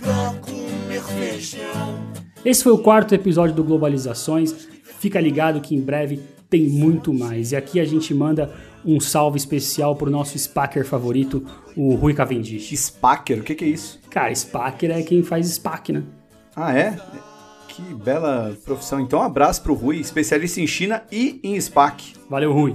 pra 0.00 0.34
comer 0.40 1.02
feijão. 1.02 2.17
Esse 2.44 2.62
foi 2.62 2.72
o 2.72 2.78
quarto 2.78 3.14
episódio 3.14 3.54
do 3.54 3.64
Globalizações. 3.64 4.68
Fica 4.98 5.20
ligado 5.20 5.60
que 5.60 5.74
em 5.74 5.80
breve 5.80 6.20
tem 6.48 6.66
muito 6.66 7.12
mais. 7.12 7.52
E 7.52 7.56
aqui 7.56 7.78
a 7.80 7.84
gente 7.84 8.14
manda 8.14 8.52
um 8.84 9.00
salve 9.00 9.36
especial 9.36 9.96
pro 9.96 10.10
nosso 10.10 10.38
Spacker 10.38 10.84
favorito, 10.84 11.44
o 11.76 11.94
Rui 11.94 12.14
Cavendish. 12.14 12.70
Spacker? 12.70 13.40
O 13.40 13.42
que, 13.42 13.54
que 13.54 13.64
é 13.64 13.68
isso? 13.68 14.00
Cara, 14.10 14.34
Spacker 14.34 14.90
é 14.90 15.02
quem 15.02 15.22
faz 15.22 15.46
SPAC, 15.48 15.92
né? 15.92 16.02
Ah, 16.56 16.76
é? 16.76 16.96
Que 17.68 17.82
bela 17.94 18.56
profissão. 18.64 18.98
Então, 19.00 19.20
um 19.20 19.22
abraço 19.22 19.62
pro 19.62 19.74
Rui, 19.74 19.98
especialista 19.98 20.60
em 20.60 20.66
China 20.66 21.02
e 21.12 21.38
em 21.42 21.60
SPAC. 21.60 22.14
Valeu, 22.28 22.52
Rui. 22.52 22.74